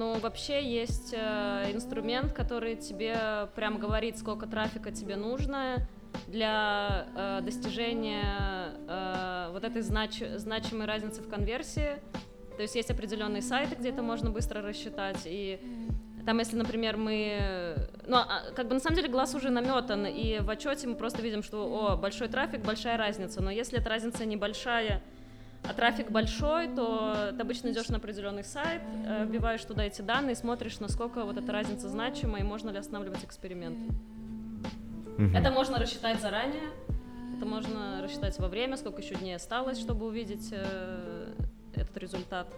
[0.00, 5.86] Ну, вообще есть э, инструмент, который тебе прям говорит, сколько трафика тебе нужно
[6.26, 11.98] для э, достижения э, вот этой знач значимой разницы в конверсии.
[12.56, 15.60] То есть есть определенные сайты, где это можно быстро рассчитать, и
[16.24, 17.76] там, если, например, мы...
[18.06, 21.20] Ну, а, как бы на самом деле глаз уже наметан, и в отчете мы просто
[21.20, 23.42] видим, что, о, большой трафик, большая разница.
[23.42, 25.02] Но если эта разница небольшая,
[25.62, 30.34] а трафик большой, то ты обычно идешь на определенный сайт, э, вбиваешь туда эти данные,
[30.34, 33.78] смотришь, насколько вот эта разница значима и можно ли останавливать эксперимент.
[35.18, 35.36] Mm-hmm.
[35.36, 36.70] Это можно рассчитать заранее,
[37.36, 41.34] это можно рассчитать во время, сколько еще дней осталось, чтобы увидеть э,
[41.74, 42.48] этот результат.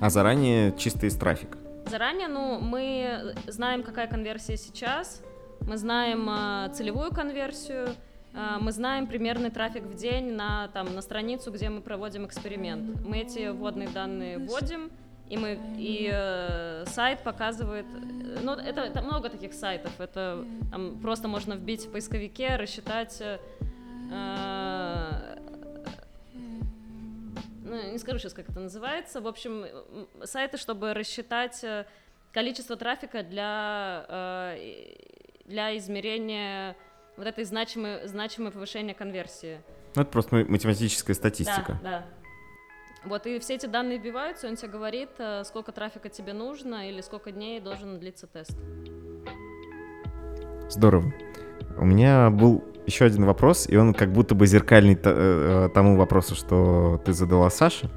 [0.00, 1.58] А заранее чисто из трафика?
[1.86, 5.22] Заранее, ну, мы знаем, какая конверсия сейчас,
[5.60, 7.88] мы знаем э, целевую конверсию,
[8.32, 13.04] мы знаем примерный трафик в день на, там, на страницу, где мы проводим эксперимент.
[13.04, 14.90] Мы эти вводные данные вводим,
[15.32, 21.00] и, мы, и э, сайт показывает, э, ну, это, это много таких сайтов, это там,
[21.00, 23.38] просто можно вбить в поисковике, рассчитать, э,
[24.12, 25.38] э,
[27.64, 29.64] ну, не скажу сейчас, как это называется, в общем,
[30.24, 31.86] сайты, чтобы рассчитать э,
[32.32, 34.96] количество трафика для, э,
[35.46, 36.76] для измерения
[37.16, 39.60] вот этой значимое, значимое повышение конверсии.
[39.94, 41.78] Ну, это просто ма- математическая статистика.
[41.82, 42.04] Да, да.
[43.04, 46.88] Вот и все эти данные вбиваются, и он тебе говорит, э, сколько трафика тебе нужно
[46.88, 48.56] или сколько дней должен длиться тест.
[50.68, 51.12] Здорово.
[51.78, 55.96] У меня был еще один вопрос, и он как будто бы зеркальный т- э, тому
[55.96, 57.90] вопросу, что ты задала Саше.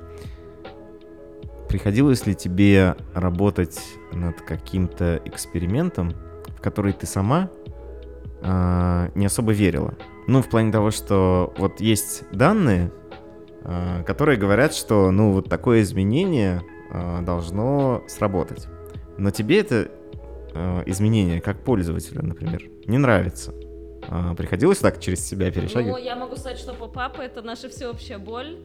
[1.69, 3.79] Приходилось ли тебе работать
[4.11, 6.11] над каким-то экспериментом,
[6.47, 7.49] в который ты сама
[8.47, 9.95] а, не особо верила?
[10.27, 12.91] Ну, в плане того, что вот есть данные,
[13.63, 18.67] а, которые говорят, что, ну, вот такое изменение а, должно сработать.
[19.17, 19.91] Но тебе это
[20.85, 23.53] изменение, как пользователю, например, не нравится.
[24.37, 26.05] Приходилось так через себя Ну, перешагивать?
[26.05, 28.59] я могу сказать, что поп-апы— это наша всеобщая боль,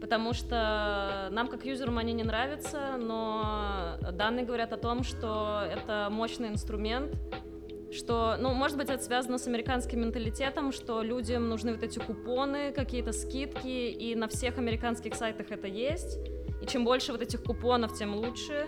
[0.00, 6.08] потому что нам, как юзерам, они не нравятся, но данные говорят о том, что это
[6.10, 7.12] мощный инструмент,
[7.90, 12.72] что, ну, может быть, это связано с американским менталитетом, что людям нужны вот эти купоны,
[12.72, 16.18] какие-то скидки, и на всех американских сайтах это есть.
[16.60, 18.66] И чем больше вот этих купонов, тем лучше.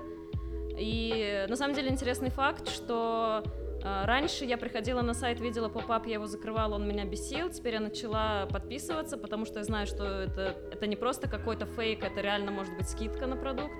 [0.78, 3.42] И на самом деле интересный факт, что
[3.82, 7.50] э, раньше я приходила на сайт, видела поп-ап, я его закрывала, он меня бесил.
[7.50, 12.02] Теперь я начала подписываться, потому что я знаю, что это, это не просто какой-то фейк,
[12.02, 13.74] это реально может быть скидка на продукт.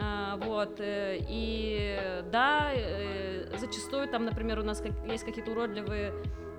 [0.00, 6.12] А, вот, э, и да, э, зачастую там, например, у нас есть какие-то уродливые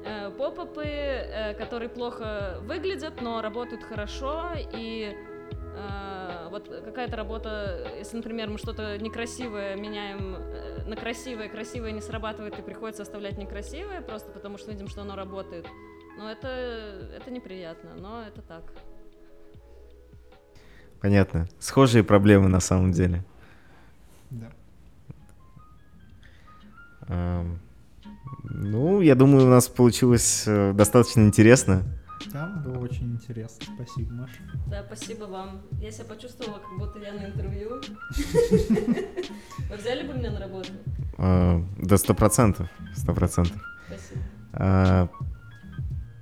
[0.04, 5.16] э, поп-апы, э, которые плохо выглядят, но работают хорошо, и
[6.52, 10.36] вот какая-то работа, если, например, мы что-то некрасивое меняем
[10.90, 15.16] на красивое, красивое не срабатывает, и приходится оставлять некрасивое, просто потому что видим, что оно
[15.16, 15.68] работает.
[16.18, 16.48] Но это,
[17.16, 18.74] это неприятно, но это так.
[21.00, 21.48] Понятно.
[21.60, 23.24] Схожие проблемы на самом деле.
[24.32, 24.50] Да.
[27.08, 27.60] Эм,
[28.44, 31.84] Ну, я думаю, у нас получилось э, достаточно интересно.
[32.34, 33.66] Да, было очень интересно.
[33.76, 34.34] Спасибо, Маша.
[34.68, 35.62] Да, спасибо вам.
[35.82, 37.82] Я себя почувствовала, как будто я на интервью.
[39.70, 40.70] Вы взяли бы меня на работу?
[41.18, 42.68] Э, Да, сто процентов.
[42.96, 43.58] Сто процентов.
[43.88, 44.22] Спасибо.
[44.54, 45.10] А,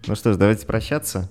[0.08, 1.28] Ну что ж, давайте прощаться.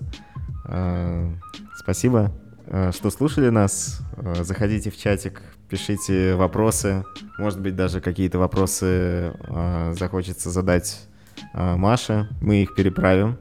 [0.67, 1.33] А,
[1.77, 2.33] Спасибо,
[2.67, 4.01] а, что слушали нас.
[4.17, 7.05] А, Заходите в чатик, пишите вопросы.
[7.39, 11.07] Может быть, даже какие-то вопросы а, захочется задать
[11.53, 12.29] а, Маше.
[12.41, 13.39] Мы их переправим.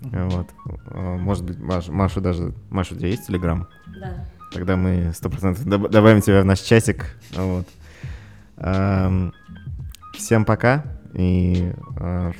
[0.00, 0.48] Вот.
[0.86, 2.52] А, Может быть, Маш- Машу даже...
[2.70, 3.68] Маша, у тебя есть Телеграм?
[4.00, 4.26] Да.
[4.52, 7.16] Тогда мы сто процентов доб- добавим тебя в наш чатик.
[7.34, 7.66] Вот.
[8.56, 9.32] Ам,
[10.14, 12.32] Всем пока и а,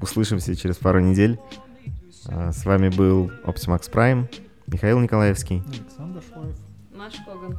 [0.00, 1.38] услышимся через пару недель.
[2.28, 4.28] А, С вами был Optimax Prime,
[4.66, 5.62] Михаил Николаевский.
[5.66, 6.56] Александр Шлоев.
[6.94, 7.58] Маш Коган.